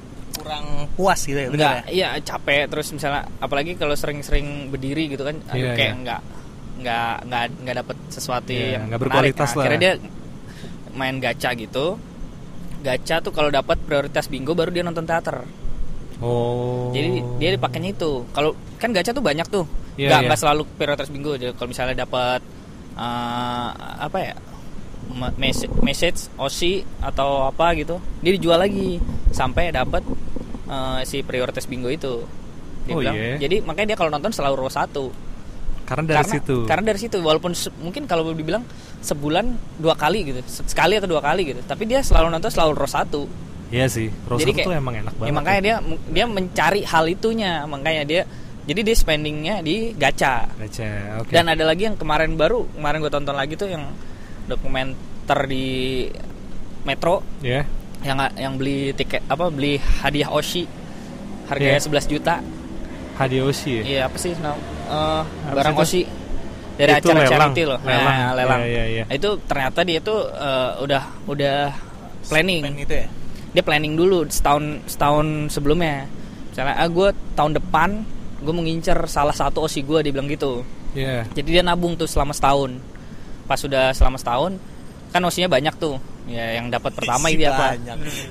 [0.50, 1.48] Kurang puas gitu ya.
[1.48, 1.84] Enggak, ya?
[1.88, 5.96] iya capek terus misalnya apalagi kalau sering-sering berdiri gitu kan aduh, Iya, kayak iya.
[5.96, 6.22] enggak
[6.76, 9.02] enggak enggak enggak dapet sesuatu Iya, yang nggak menarik.
[9.36, 9.62] berkualitas Nah, lah.
[9.62, 9.94] akhirnya dia
[10.92, 11.86] main gacha gitu
[12.80, 15.44] gacha tuh kalau dapat prioritas bingo baru dia nonton teater
[16.20, 19.64] oh jadi dia dipakainya itu kalau kan gacha tuh banyak tuh
[19.96, 20.28] Iya, nggak iya.
[20.32, 22.40] nggak selalu prioritas bingo Jadi kalau misalnya dapat
[22.96, 23.70] eh,
[24.00, 24.34] apa ya
[25.82, 30.06] message, osi atau apa gitu dia dijual lagi sampai dapat
[30.66, 32.24] eh, si prioritas bingo itu.
[32.86, 33.16] Dia Oh, bilang.
[33.16, 33.36] iya?
[33.38, 35.10] jadi makanya dia kalau nonton selalu row satu.
[35.86, 36.58] Karena dari karena, situ.
[36.70, 37.52] karena dari situ walaupun
[37.82, 38.62] mungkin kalau dibilang
[39.02, 39.46] sebulan
[39.76, 42.86] dua kali gitu se- sekali atau dua kali gitu tapi dia selalu nonton selalu row
[42.86, 43.22] satu.
[43.70, 45.76] Iya sih Rosa Jadi kayak- tuh emang enak banget ya, makanya dia
[46.10, 48.22] dia mencari hal itunya makanya dia
[48.66, 50.46] jadi dia spendingnya di gacha.
[50.46, 50.90] Baca,
[51.22, 51.34] oke.
[51.34, 53.82] Dan ada lagi yang kemarin baru kemarin gue tonton lagi tuh yang
[54.50, 55.68] dokumenter di
[56.84, 57.62] Metro ya
[58.00, 60.64] yang yang beli tiket apa beli hadiah Oshi.
[61.52, 61.90] Harganya Iya.
[61.90, 62.36] 11 juta.
[63.20, 63.84] Hadioshi ya?
[63.84, 64.56] Iya apa sih nah,
[64.88, 66.02] eh, Apa barang sih Oshi.
[66.80, 67.32] Dari Itu acara lelang.
[67.52, 67.80] charity loh.
[67.84, 68.06] Lelang.
[68.08, 68.62] Nah, lelang.
[68.64, 69.04] Iya, iya, iya.
[69.04, 71.58] Nah, itu ternyata dia tuh eh, udah udah
[72.32, 72.62] planning.
[72.64, 73.08] Pen itu ya.
[73.50, 76.08] dia planning dulu setahun setahun sebelumnya.
[76.54, 77.90] Misalnya ah gue tahun depan
[78.40, 80.64] gue mau ngincer salah satu osi gue dia bilang gitu.
[80.96, 81.28] Iya.
[81.36, 82.80] Jadi dia nabung tuh selama setahun
[83.50, 84.54] pas sudah selama setahun
[85.10, 85.98] kan osinya banyak tuh.
[86.30, 87.74] Ya yang dapat pertama Si dia apa?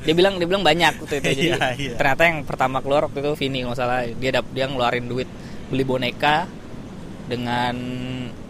[0.06, 1.92] dia bilang dia bilang banyak waktu itu jadi Iya, iya.
[1.92, 4.06] ternyata yang pertama keluar waktu itu Vini nggak salah.
[4.06, 5.26] Dia dap dia ngeluarin duit
[5.66, 6.46] beli boneka
[7.26, 7.74] dengan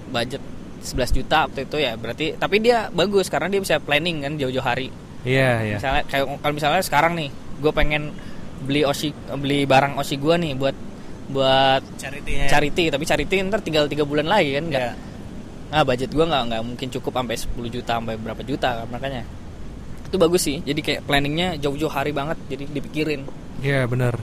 [0.08, 0.44] budget
[0.78, 1.96] 11 juta waktu itu ya.
[1.96, 4.92] Berarti tapi dia bagus karena dia bisa planning kan jauh-jauh hari.
[5.24, 5.76] Iya iya.
[5.76, 8.12] Misalnya kayak kalau misalnya sekarang nih gue pengen
[8.60, 10.76] beli osi beli barang osi gue nih buat
[11.28, 12.46] buat Charity-nya.
[12.46, 12.84] charity.
[12.88, 14.92] Tapi charity ntar tinggal tiga bulan lagi kan nggak Iya.
[15.68, 19.22] Nah budget gue nggak nggak mungkin cukup sampai 10 juta sampai berapa juta kan makanya.
[20.04, 23.28] Itu bagus sih jadi kayak planningnya jauh-jauh hari banget jadi dipikirin.
[23.58, 24.16] Iya benar.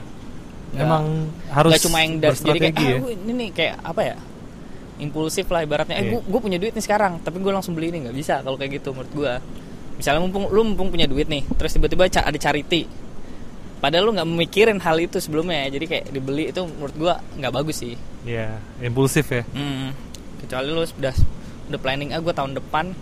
[0.72, 1.06] Nggak- Emang
[1.48, 4.16] harus nggak cuma yang da- jadi kayak ah, ya gua ini nih kayak apa ya?
[4.96, 5.96] Impulsif lah ibaratnya.
[5.98, 6.20] Eh Iya.
[6.20, 8.90] gue punya duit nih sekarang tapi gue langsung beli ini nggak bisa kalau kayak gitu
[8.90, 9.34] menurut gue
[9.96, 12.88] misalnya mumpung lu mumpung punya duit nih terus tiba-tiba ada charity.
[13.76, 17.78] Padahal lu nggak memikirin hal itu sebelumnya jadi kayak dibeli itu menurut gue nggak bagus
[17.78, 17.94] sih.
[18.24, 19.44] Iya impulsif ya.
[19.48, 19.92] Hmm,
[20.46, 21.14] kecuali lu sudah
[21.68, 22.94] udah planning ah gue tahun depan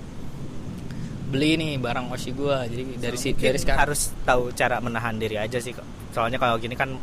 [1.29, 5.35] beli nih barang osi gue jadi dari si dari sekarang harus tahu cara menahan diri
[5.35, 5.83] aja sih kok.
[6.13, 6.93] soalnya kalau gini kan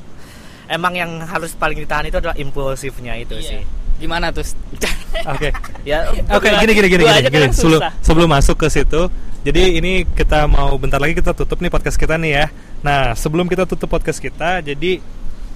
[0.71, 3.49] emang yang harus paling ditahan itu adalah impulsifnya itu Iya.
[3.59, 3.63] sih
[4.01, 4.47] gimana tuh
[5.35, 5.53] Oke
[5.85, 7.21] ya Oke, gini gini gini gini.
[7.21, 7.29] gini.
[7.29, 9.13] kadang Sebelum sebelum masuk ke situ,
[9.45, 12.47] jadi ini kita mau bentar lagi kita tutup nih podcast kita nih ya.
[12.81, 15.05] Nah, sebelum kita tutup podcast kita, jadi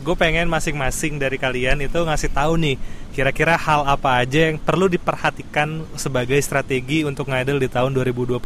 [0.04, 2.76] gue pengen masing-masing dari kalian itu ngasih tahu nih
[3.16, 8.36] kira-kira hal apa aja yang perlu diperhatikan sebagai strategi untuk ngidol di tahun 2020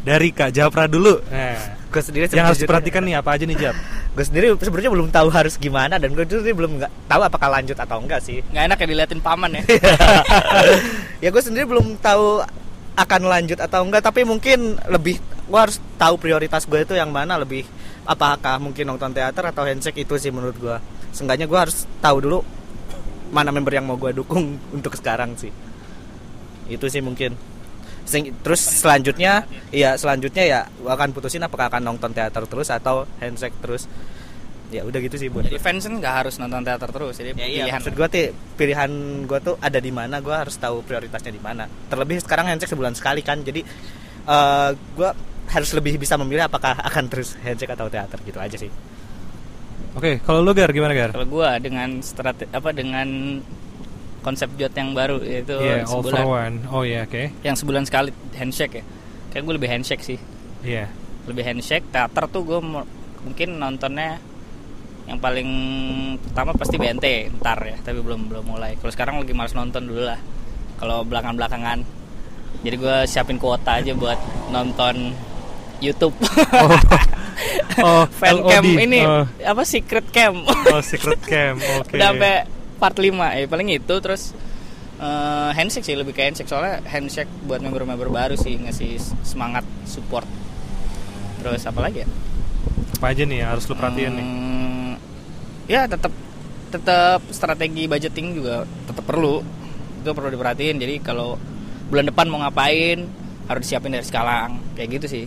[0.00, 1.20] dari Kak Japra dulu.
[1.26, 1.58] Nah,
[1.92, 3.76] gue sendiri yang harus diperhatikan nih apa aja nih Jap?
[4.16, 7.76] gue sendiri sebenarnya belum tahu harus gimana dan gue sendiri belum nggak tahu apakah lanjut
[7.80, 9.62] atau enggak sih nggak enak ya diliatin paman ya
[11.24, 12.44] ya gue sendiri belum tahu
[12.92, 15.16] akan lanjut atau enggak tapi mungkin lebih
[15.48, 17.64] gue harus tahu prioritas gue itu yang mana lebih
[18.04, 20.76] apakah mungkin nonton teater atau handshake itu sih menurut gue
[21.12, 22.38] seenggaknya gue harus tahu dulu
[23.32, 25.52] mana member yang mau gue dukung untuk sekarang sih.
[26.68, 27.36] Itu sih mungkin.
[28.02, 33.06] Sing- terus selanjutnya ya selanjutnya ya gue akan putusin apakah akan nonton teater terus atau
[33.22, 33.86] handshake terus.
[34.72, 37.44] Ya udah gitu sih buat jadi fans kan nggak harus nonton teater terus jadi Ya,
[37.44, 38.90] iya, pilihan maksud gue tuh pilihan
[39.28, 41.68] gue tuh ada di mana gue harus tahu prioritasnya di mana.
[41.92, 43.60] Terlebih sekarang handshake sebulan sekali kan jadi
[44.22, 45.10] eh gue
[45.52, 48.72] harus lebih bisa memilih apakah akan terus handshake atau teater gitu aja sih
[49.92, 51.12] Oke, kalau lu Gar gimana Gar?
[51.12, 53.08] Kalau gua dengan strategi apa dengan
[54.22, 56.56] konsep jod yang baru yaitu all for sebulan one.
[56.70, 57.42] Oh iya, oke.
[57.42, 58.84] yang sebulan sekali handshake ya.
[59.34, 60.18] Kayak gue lebih handshake sih.
[60.62, 60.86] Iya.
[61.26, 61.90] Lebih handshake.
[61.90, 62.60] Teater tuh gue
[63.26, 64.22] mungkin nontonnya
[65.10, 65.50] yang paling
[66.22, 68.78] pertama pasti BNT ntar ya, tapi belum belum mulai.
[68.78, 70.20] Kalau sekarang lagi males nonton dulu lah.
[70.78, 71.82] Kalau belakang-belakangan.
[72.62, 74.16] Jadi gue siapin kuota aja buat
[74.54, 75.10] nonton
[75.82, 76.14] YouTube.
[76.54, 76.78] Oh.
[77.80, 80.44] Oh, Fan cam ini Oh, apa secret cam.
[80.44, 81.56] oh, secret cam.
[81.80, 81.96] Oke.
[81.96, 82.34] Udah sampai
[82.76, 84.34] part 5 ya paling itu terus
[84.98, 90.26] eh, handshake sih lebih ke handshake soalnya handshake buat member-member baru sih ngasih semangat support.
[91.40, 92.08] Terus apa lagi ya?
[92.98, 94.26] Apa aja nih harus lu perhatiin nih?
[94.26, 94.92] Hmm,
[95.66, 96.10] Ya tetap
[96.68, 99.42] tetap strategi budgeting juga tetap perlu.
[100.02, 100.78] Itu perlu diperhatiin.
[100.78, 101.38] Jadi kalau
[101.86, 103.06] bulan depan mau ngapain
[103.46, 105.24] harus disiapin dari sekarang kayak gitu sih.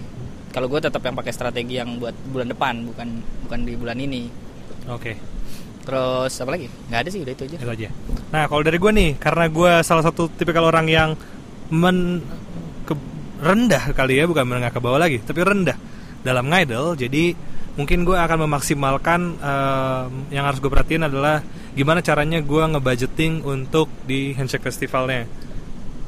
[0.56, 3.08] Kalau gue tetap yang pakai strategi yang buat bulan depan bukan
[3.43, 4.32] bukan di bulan ini.
[4.88, 5.20] Oke.
[5.84, 6.72] Terus apa lagi?
[6.88, 7.58] Nggak ada sih udah itu aja.
[7.60, 7.89] Itu aja.
[8.32, 11.10] Nah, kalau dari gue nih, karena gue salah satu tipikal orang yang
[11.70, 12.24] men
[12.88, 13.12] ke-
[13.43, 15.76] rendah kali ya, bukan menengah ke bawah lagi, tapi rendah
[16.24, 16.95] dalam ngidol.
[16.97, 17.36] Jadi
[17.76, 21.43] mungkin gue akan memaksimalkan em, yang harus gue perhatiin adalah
[21.76, 25.28] gimana caranya gue ngebudgeting untuk di handshake festivalnya.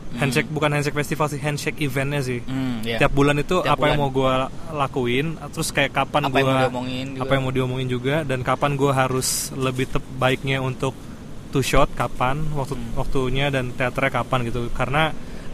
[0.09, 2.39] Handshake bukan handshake festival sih, handshake eventnya sih.
[2.41, 2.97] Hmm, iya.
[2.97, 4.47] Tiap bulan itu Tiap apa yang mau bulan.
[4.47, 6.53] gue lakuin, terus kayak kapan Apa gue
[7.17, 10.95] apa yang mau diomongin juga dan kapan gue harus lebih tep baiknya untuk
[11.47, 12.95] two shot kapan waktu Hmm.
[12.95, 15.11] waktunya dan teaternya kapan gitu karena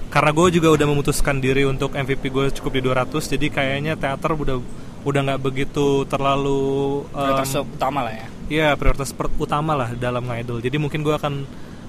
[0.08, 4.32] karena gue juga udah memutuskan diri untuk MVP gue cukup di 200 jadi kayaknya teater
[4.32, 4.58] udah
[5.04, 6.62] udah nggak begitu terlalu
[7.08, 10.60] prioritas em, utama lah ya Iya prioritas per- utama lah dalam ngidol.
[10.60, 11.34] Jadi mungkin gue akan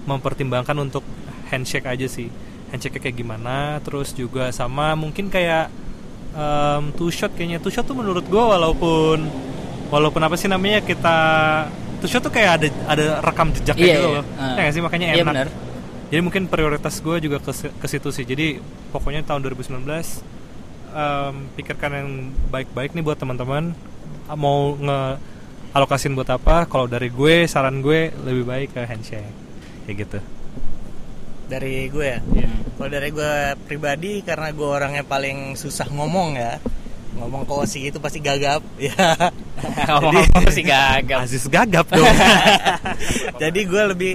[0.04, 1.02] mempertimbangkan untuk
[1.46, 2.28] handshake aja sih.
[2.75, 3.79] Handshake kayak gimana.
[3.81, 5.70] Terus juga sama mungkin kayak
[6.35, 7.62] em, two shot kayaknya.
[7.62, 9.22] Two shot tuh menurut gue walaupun
[9.89, 11.16] walaupun apa sih namanya kita
[12.03, 14.16] two shot tuh kayak ada ada rekam jejaknya Iya, gitu iya.
[14.18, 14.25] loh.
[14.35, 14.55] Ah.
[14.59, 15.31] Ya nggak sih makanya Iya, enak.
[15.31, 15.49] benar.
[16.11, 18.22] Jadi mungkin prioritas gue juga ke, ke situ sih.
[18.22, 18.59] Jadi
[18.91, 19.87] pokoknya tahun 2019
[20.91, 22.09] em, pikirkan yang
[22.51, 23.70] baik-baik nih buat teman-teman
[24.31, 25.01] mau nge
[25.75, 29.27] alokasin buat apa kalau dari gue saran gue lebih baik ke handshake
[29.85, 30.18] kayak gitu
[31.47, 32.18] Dari gue ya.
[32.18, 32.61] Hmm.
[32.74, 33.32] Kalau dari gue
[33.62, 36.59] pribadi karena gue orangnya paling susah ngomong ya.
[37.14, 38.90] Ngomong ke Osi itu pasti gagap ya.
[39.86, 42.03] ngomong sih gagap Aziz gagap dong
[43.42, 44.12] Jadi gue lebih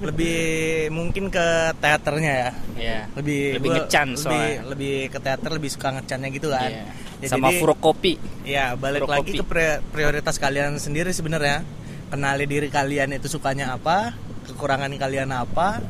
[0.00, 0.40] lebih
[0.88, 1.46] mungkin ke
[1.76, 2.50] teaternya ya.
[2.74, 2.98] Iya.
[3.12, 4.60] Lebih Lebih gua ngecan lebih, soalnya.
[4.64, 6.70] lebih ke teater lebih suka ngecannya gitu kan.
[6.70, 6.84] Iya.
[7.20, 9.38] Ya, sama jadi- kopi Ya balik Pro lagi kopi.
[9.38, 11.62] ke pri- prioritas kalian sendiri sebenarnya.
[12.08, 14.12] Kenali diri kalian itu sukanya apa,
[14.44, 15.80] kekurangan kalian apa,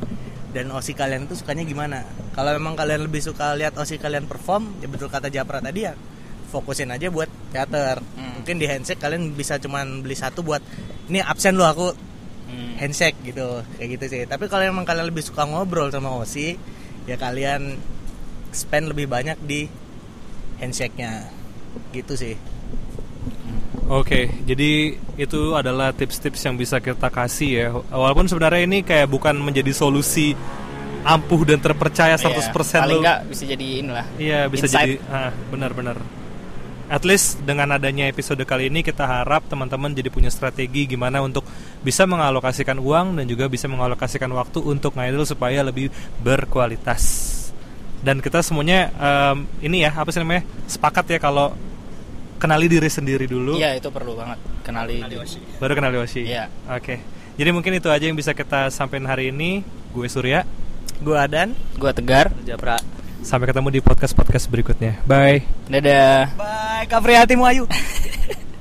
[0.53, 2.05] dan osi kalian itu sukanya gimana.
[2.37, 5.97] Kalau memang kalian lebih suka lihat osi kalian perform, ya betul kata Japra tadi ya,
[6.53, 7.99] fokusin aja buat teater.
[7.99, 8.39] Hmm.
[8.39, 10.61] Mungkin di handshake kalian bisa cuman beli satu buat
[11.09, 12.77] ini absen lo aku Hmm.
[12.77, 14.21] handshake gitu, kayak gitu sih.
[14.29, 16.53] Tapi kalau memang kalian lebih suka ngobrol sama osi,
[17.09, 17.81] ya kalian
[18.53, 19.65] spend lebih banyak di
[20.61, 21.33] handshake-nya.
[21.89, 22.35] Gitu sih.
[23.93, 27.67] Oke, jadi itu adalah tips-tips yang bisa kita kasih ya.
[27.93, 30.33] Walaupun sebenarnya ini kayak bukan menjadi solusi
[31.05, 34.81] ampuh dan terpercaya 100% Iya, paling lu- nggak bisa jadi inilah Iya bisa Insight.
[34.81, 35.97] jadi ah, benar-benar.
[36.87, 41.45] At least dengan adanya episode kali ini kita harap teman-teman jadi punya strategi gimana untuk
[41.79, 47.29] bisa mengalokasikan uang dan juga bisa mengalokasikan waktu untuk ngidol supaya lebih berkualitas.
[48.03, 51.55] Dan kita semuanya em, ini ya apa sih namanya sepakat ya kalau
[52.43, 54.35] kenali diri sendiri dulu, iya itu perlu banget
[54.67, 55.23] kenali diri.
[55.63, 56.27] baru kenali Oshi.
[56.27, 56.51] Iya.
[56.67, 56.99] Oke.
[57.39, 59.63] Jadi mungkin itu aja yang bisa kita sampaikan hari ini.
[59.95, 60.43] Gue Surya.
[60.99, 61.55] Gue Adan.
[61.79, 62.77] gua tegar Japra
[63.23, 64.99] Sampai ketemu di podcast-podcast berikutnya.
[65.07, 65.47] Bye.
[65.71, 67.63] dadah Bye, Kapriatimu Ayu.